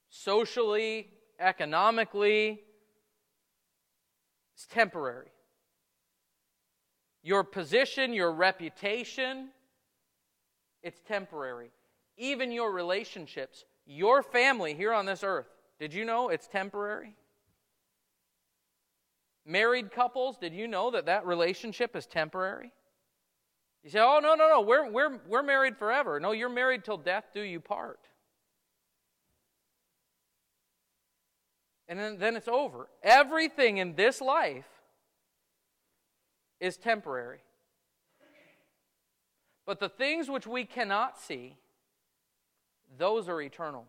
socially, 0.09 1.11
economically, 1.41 2.61
is 4.57 4.67
temporary. 4.67 5.29
Your 7.23 7.43
position, 7.43 8.13
your 8.13 8.33
reputation, 8.33 9.49
it's 10.83 11.01
temporary. 11.01 11.71
Even 12.17 12.53
your 12.53 12.71
relationships, 12.71 13.65
your 13.87 14.23
family 14.23 14.75
here 14.75 14.93
on 14.93 15.07
this 15.07 15.25
earth, 15.25 15.49
did 15.81 15.93
you 15.93 16.05
know 16.05 16.29
it's 16.29 16.47
temporary? 16.47 17.17
Married 19.47 19.91
couples, 19.91 20.37
did 20.39 20.55
you 20.55 20.69
know 20.69 20.91
that 20.91 21.07
that 21.07 21.27
relationship 21.27 21.97
is 21.97 22.07
temporary? 22.07 22.73
You 23.85 23.91
say, 23.91 24.01
oh, 24.01 24.19
no, 24.23 24.35
no, 24.35 24.49
no, 24.49 24.63
we're, 24.63 24.91
we're, 24.91 25.21
we're 25.29 25.43
married 25.43 25.77
forever. 25.77 26.19
No, 26.19 26.33
you're 26.33 26.49
married 26.49 26.85
till 26.85 26.97
death 26.97 27.25
do 27.35 27.43
you 27.43 27.61
part. 27.61 28.01
And 31.87 31.99
then, 31.99 32.19
then 32.19 32.35
it's 32.35 32.49
over. 32.49 32.89
Everything 33.03 33.77
in 33.77 33.95
this 33.95 34.23
life 34.23 34.65
is 36.61 36.79
temporary. 36.79 37.41
But 39.67 39.81
the 39.81 39.91
things 39.91 40.31
which 40.31 40.47
we 40.47 40.65
cannot 40.65 41.19
see, 41.19 41.59
those 42.97 43.29
are 43.29 43.41
eternal. 43.43 43.87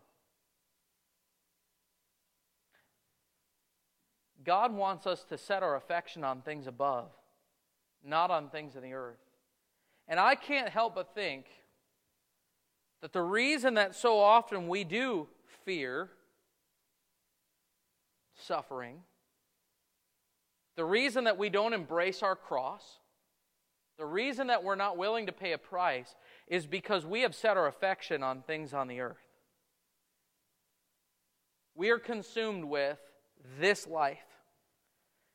God 4.44 4.74
wants 4.74 5.06
us 5.06 5.24
to 5.24 5.38
set 5.38 5.62
our 5.62 5.74
affection 5.74 6.22
on 6.22 6.42
things 6.42 6.66
above, 6.66 7.08
not 8.04 8.30
on 8.30 8.50
things 8.50 8.76
in 8.76 8.82
the 8.82 8.92
earth. 8.92 9.25
And 10.08 10.20
I 10.20 10.34
can't 10.34 10.68
help 10.68 10.94
but 10.94 11.14
think 11.14 11.46
that 13.02 13.12
the 13.12 13.22
reason 13.22 13.74
that 13.74 13.94
so 13.94 14.18
often 14.20 14.68
we 14.68 14.84
do 14.84 15.28
fear 15.64 16.10
suffering, 18.34 19.00
the 20.76 20.84
reason 20.84 21.24
that 21.24 21.38
we 21.38 21.48
don't 21.48 21.72
embrace 21.72 22.22
our 22.22 22.36
cross, 22.36 23.00
the 23.98 24.04
reason 24.04 24.48
that 24.48 24.62
we're 24.62 24.74
not 24.74 24.98
willing 24.98 25.26
to 25.26 25.32
pay 25.32 25.52
a 25.52 25.58
price 25.58 26.14
is 26.46 26.66
because 26.66 27.06
we 27.06 27.22
have 27.22 27.34
set 27.34 27.56
our 27.56 27.66
affection 27.66 28.22
on 28.22 28.42
things 28.42 28.74
on 28.74 28.88
the 28.88 29.00
earth. 29.00 29.16
We 31.74 31.90
are 31.90 31.98
consumed 31.98 32.64
with 32.64 32.98
this 33.58 33.86
life. 33.86 34.18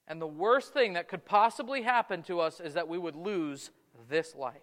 And 0.07 0.21
the 0.21 0.27
worst 0.27 0.73
thing 0.73 0.93
that 0.93 1.07
could 1.07 1.25
possibly 1.25 1.83
happen 1.83 2.23
to 2.23 2.39
us 2.39 2.59
is 2.59 2.73
that 2.73 2.87
we 2.87 2.97
would 2.97 3.15
lose 3.15 3.71
this 4.09 4.35
life. 4.35 4.55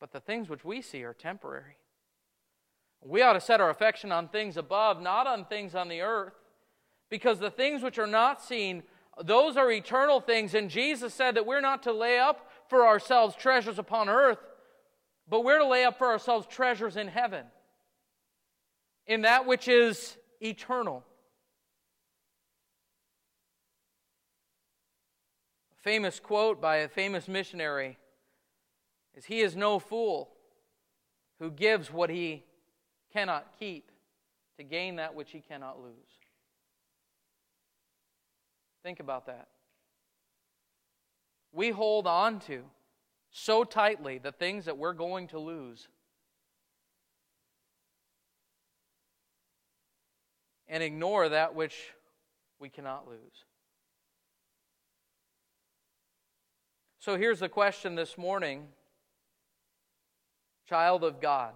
But 0.00 0.12
the 0.12 0.20
things 0.20 0.48
which 0.48 0.64
we 0.64 0.80
see 0.82 1.02
are 1.04 1.14
temporary. 1.14 1.76
We 3.02 3.22
ought 3.22 3.34
to 3.34 3.40
set 3.40 3.60
our 3.60 3.70
affection 3.70 4.12
on 4.12 4.28
things 4.28 4.56
above, 4.56 5.00
not 5.00 5.26
on 5.26 5.44
things 5.44 5.74
on 5.74 5.88
the 5.88 6.00
earth, 6.00 6.34
because 7.10 7.38
the 7.38 7.50
things 7.50 7.82
which 7.82 7.98
are 7.98 8.06
not 8.06 8.42
seen, 8.42 8.82
those 9.22 9.56
are 9.56 9.70
eternal 9.70 10.20
things. 10.20 10.54
And 10.54 10.68
Jesus 10.70 11.14
said 11.14 11.36
that 11.36 11.46
we're 11.46 11.60
not 11.60 11.82
to 11.84 11.92
lay 11.92 12.18
up 12.18 12.50
for 12.68 12.86
ourselves 12.86 13.34
treasures 13.34 13.78
upon 13.78 14.08
earth, 14.08 14.38
but 15.28 15.44
we're 15.44 15.58
to 15.58 15.66
lay 15.66 15.84
up 15.84 15.98
for 15.98 16.08
ourselves 16.08 16.46
treasures 16.46 16.96
in 16.96 17.08
heaven, 17.08 17.46
in 19.06 19.22
that 19.22 19.46
which 19.46 19.68
is 19.68 20.16
eternal. 20.40 21.04
Famous 25.82 26.20
quote 26.20 26.60
by 26.60 26.76
a 26.76 26.88
famous 26.88 27.28
missionary 27.28 27.98
is 29.14 29.24
He 29.24 29.40
is 29.40 29.56
no 29.56 29.78
fool 29.78 30.30
who 31.38 31.50
gives 31.50 31.92
what 31.92 32.10
he 32.10 32.44
cannot 33.12 33.46
keep 33.58 33.90
to 34.56 34.64
gain 34.64 34.96
that 34.96 35.14
which 35.14 35.30
he 35.30 35.40
cannot 35.40 35.80
lose. 35.80 35.94
Think 38.82 39.00
about 39.00 39.26
that. 39.26 39.48
We 41.52 41.70
hold 41.70 42.06
on 42.06 42.40
to 42.40 42.64
so 43.30 43.64
tightly 43.64 44.18
the 44.18 44.32
things 44.32 44.64
that 44.66 44.76
we're 44.76 44.92
going 44.92 45.28
to 45.28 45.38
lose. 45.38 45.88
And 50.66 50.82
ignore 50.82 51.28
that 51.28 51.54
which 51.54 51.74
we 52.58 52.68
cannot 52.68 53.08
lose. 53.08 53.44
So 57.00 57.16
here's 57.16 57.38
the 57.38 57.48
question 57.48 57.94
this 57.94 58.18
morning 58.18 58.66
Child 60.68 61.04
of 61.04 61.20
God. 61.20 61.52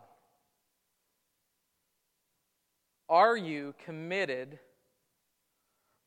Are 3.09 3.37
you 3.37 3.75
committed 3.85 4.61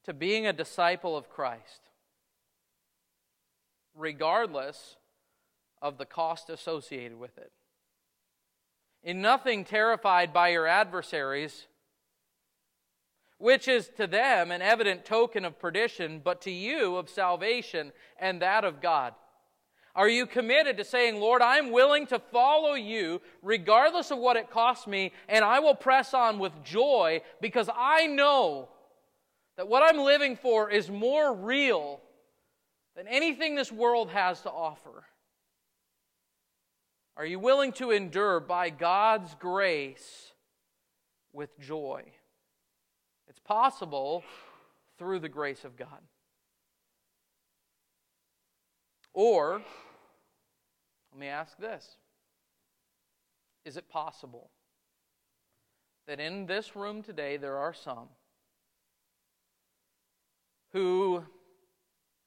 to 0.06 0.14
being 0.14 0.48
a 0.48 0.54
disciple 0.54 1.18
of 1.18 1.30
Christ, 1.30 1.82
regardless 3.94 4.96
of 5.82 5.98
the 5.98 6.06
cost 6.06 6.50
associated 6.50 7.20
with 7.20 7.38
it? 7.38 7.52
In 9.04 9.22
nothing 9.22 9.66
terrified 9.66 10.32
by 10.32 10.48
your 10.48 10.66
adversaries, 10.66 11.68
which 13.38 13.68
is 13.68 13.90
to 13.98 14.08
them 14.08 14.50
an 14.50 14.62
evident 14.62 15.04
token 15.04 15.44
of 15.44 15.60
perdition, 15.60 16.22
but 16.24 16.42
to 16.42 16.52
you 16.52 16.96
of 16.96 17.10
salvation 17.10 17.92
and 18.18 18.42
that 18.42 18.64
of 18.64 18.82
God. 18.82 19.14
Are 19.96 20.10
you 20.10 20.26
committed 20.26 20.78
to 20.78 20.84
saying, 20.84 21.22
Lord, 21.22 21.42
I'm 21.42 21.72
willing 21.72 22.06
to 22.08 22.20
follow 22.20 22.74
you 22.74 23.22
regardless 23.42 24.12
of 24.12 24.18
what 24.18 24.36
it 24.36 24.50
costs 24.50 24.88
me, 24.88 25.14
and 25.30 25.46
I 25.46 25.60
will 25.60 25.76
press 25.76 26.14
on 26.14 26.38
with 26.38 26.64
joy 26.64 27.22
because 27.40 27.70
I 27.74 28.08
know 28.08 28.68
that 29.56 29.70
what 29.70 29.84
I'm 29.84 30.02
living 30.02 30.36
for 30.36 30.70
is 30.70 30.90
more 30.90 31.34
real 31.34 32.02
than 32.96 33.08
anything 33.08 33.56
this 33.56 33.72
world 33.72 34.10
has 34.10 34.42
to 34.42 34.52
offer? 34.52 35.06
Are 37.18 37.26
you 37.26 37.40
willing 37.40 37.72
to 37.74 37.92
endure 37.92 38.42
by 38.42 38.70
God's 38.70 39.34
grace 39.36 40.34
with 41.32 41.58
joy? 41.60 42.04
It's 43.28 43.40
possible 43.40 44.24
through 44.98 45.20
the 45.20 45.30
grace 45.30 45.64
of 45.64 45.78
God. 45.78 45.88
Or, 49.14 49.62
let 51.16 51.20
me 51.22 51.28
ask 51.28 51.58
this 51.58 51.96
Is 53.64 53.78
it 53.78 53.88
possible 53.88 54.50
that 56.08 56.20
in 56.20 56.46
this 56.46 56.76
room 56.76 57.02
today 57.02 57.38
there 57.38 57.56
are 57.56 57.74
some 57.74 58.10
who, 60.74 61.24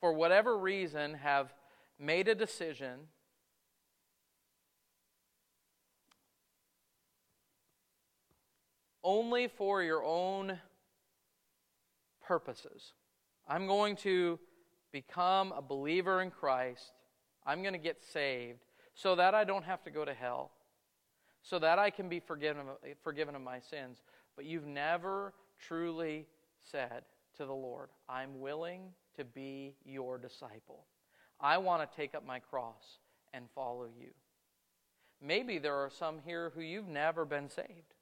for 0.01 0.15
whatever 0.15 0.57
reason, 0.57 1.13
have 1.13 1.53
made 1.99 2.29
a 2.29 2.35
decision 2.35 3.01
only 9.05 9.49
for 9.49 9.83
your 9.83 10.03
own 10.03 10.59
purposes? 12.27 12.95
I'm 13.47 13.67
going 13.67 13.97
to 13.97 14.39
become 14.93 15.53
a 15.53 15.61
believer 15.61 16.23
in 16.23 16.31
Christ. 16.31 16.93
I'm 17.45 17.61
going 17.61 17.75
to 17.75 17.79
get 17.79 18.03
saved 18.03 18.61
so 18.99 19.15
that 19.15 19.33
I 19.33 19.45
don't 19.45 19.65
have 19.65 19.85
to 19.85 19.91
go 19.93 20.05
to 20.05 20.13
hell, 20.13 20.51
so 21.41 21.61
that 21.61 21.79
I 21.79 21.89
can 21.89 22.09
be 22.09 22.19
forgiven, 22.19 22.65
forgiven 23.05 23.37
of 23.37 23.43
my 23.43 23.61
sins. 23.61 24.03
But 24.35 24.45
you've 24.45 24.67
never 24.67 25.33
truly 25.61 26.27
said 26.65 27.05
to 27.37 27.47
the 27.47 27.55
Lord, 27.55 27.91
I'm 28.09 28.41
willing 28.41 28.83
to 29.17 29.25
be 29.25 29.77
your 29.85 30.19
disciple. 30.19 30.85
I 31.41 31.59
want 31.59 31.89
to 31.89 31.97
take 31.97 32.17
up 32.17 32.27
my 32.27 32.41
cross 32.41 32.99
and 33.33 33.45
follow 33.55 33.85
you. 33.85 34.09
Maybe 35.23 35.59
there 35.59 35.77
are 35.77 35.91
some 35.91 36.19
here 36.25 36.51
who 36.53 36.61
you've 36.61 36.89
never 36.89 37.25
been 37.25 37.49
saved. 37.49 37.95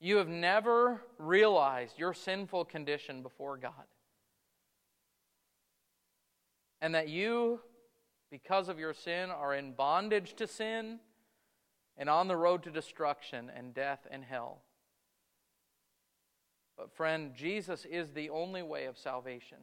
You 0.00 0.18
have 0.18 0.28
never 0.28 1.02
realized 1.18 1.98
your 1.98 2.14
sinful 2.14 2.66
condition 2.66 3.20
before 3.22 3.56
God. 3.56 3.72
And 6.80 6.94
that 6.94 7.08
you 7.08 7.60
because 8.30 8.68
of 8.68 8.78
your 8.78 8.94
sin, 8.94 9.30
are 9.30 9.54
in 9.54 9.72
bondage 9.72 10.34
to 10.34 10.46
sin 10.46 11.00
and 11.96 12.08
on 12.08 12.28
the 12.28 12.36
road 12.36 12.62
to 12.62 12.70
destruction 12.70 13.50
and 13.54 13.74
death 13.74 14.06
and 14.10 14.24
hell. 14.24 14.62
But, 16.76 16.94
friend, 16.94 17.32
Jesus 17.34 17.84
is 17.84 18.10
the 18.10 18.30
only 18.30 18.62
way 18.62 18.84
of 18.84 18.96
salvation. 18.96 19.58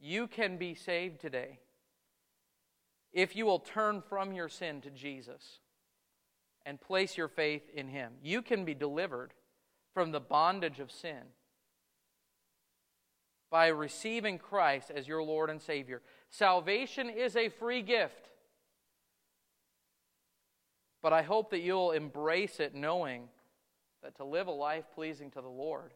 You 0.00 0.26
can 0.26 0.56
be 0.56 0.74
saved 0.74 1.20
today 1.20 1.60
if 3.12 3.36
you 3.36 3.44
will 3.44 3.58
turn 3.58 4.02
from 4.08 4.32
your 4.32 4.48
sin 4.48 4.80
to 4.80 4.90
Jesus 4.90 5.60
and 6.64 6.80
place 6.80 7.16
your 7.16 7.28
faith 7.28 7.68
in 7.74 7.88
Him. 7.88 8.14
You 8.22 8.40
can 8.40 8.64
be 8.64 8.74
delivered 8.74 9.34
from 9.92 10.12
the 10.12 10.20
bondage 10.20 10.80
of 10.80 10.90
sin 10.90 11.22
by 13.52 13.66
receiving 13.66 14.38
Christ 14.38 14.90
as 14.90 15.06
your 15.06 15.22
Lord 15.22 15.50
and 15.50 15.60
Savior. 15.60 16.00
Salvation 16.30 17.10
is 17.10 17.36
a 17.36 17.50
free 17.50 17.82
gift. 17.82 18.30
But 21.02 21.12
I 21.12 21.20
hope 21.20 21.50
that 21.50 21.60
you'll 21.60 21.90
embrace 21.90 22.60
it 22.60 22.74
knowing 22.74 23.24
that 24.02 24.16
to 24.16 24.24
live 24.24 24.46
a 24.46 24.52
life 24.52 24.84
pleasing 24.94 25.30
to 25.32 25.42
the 25.42 25.48
Lord, 25.48 25.92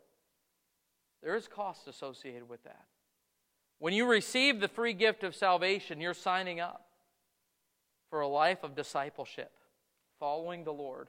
there 1.22 1.34
is 1.34 1.48
cost 1.48 1.88
associated 1.88 2.46
with 2.46 2.62
that. 2.64 2.84
When 3.78 3.94
you 3.94 4.06
receive 4.06 4.60
the 4.60 4.68
free 4.68 4.92
gift 4.92 5.24
of 5.24 5.34
salvation, 5.34 5.98
you're 5.98 6.12
signing 6.12 6.60
up 6.60 6.84
for 8.10 8.20
a 8.20 8.28
life 8.28 8.64
of 8.64 8.74
discipleship, 8.74 9.52
following 10.20 10.64
the 10.64 10.74
Lord. 10.74 11.08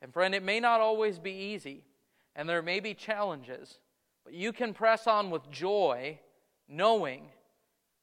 And 0.00 0.12
friend, 0.12 0.32
it 0.32 0.44
may 0.44 0.60
not 0.60 0.80
always 0.80 1.18
be 1.18 1.32
easy, 1.32 1.82
and 2.36 2.48
there 2.48 2.62
may 2.62 2.78
be 2.78 2.94
challenges, 2.94 3.78
but 4.24 4.34
you 4.34 4.52
can 4.52 4.74
press 4.74 5.06
on 5.06 5.30
with 5.30 5.50
joy, 5.50 6.18
knowing 6.68 7.26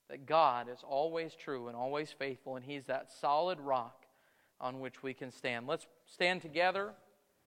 that 0.10 0.26
God 0.26 0.68
is 0.70 0.84
always 0.88 1.34
true 1.34 1.68
and 1.68 1.76
always 1.76 2.12
faithful, 2.12 2.56
and 2.56 2.66
He's 2.66 2.86
that 2.86 3.12
solid 3.12 3.60
rock 3.60 4.06
on 4.60 4.80
which 4.80 5.02
we 5.02 5.14
can 5.14 5.32
stand. 5.32 5.68
Let's 5.68 5.88
stand 6.06 6.42
together. 6.42 6.92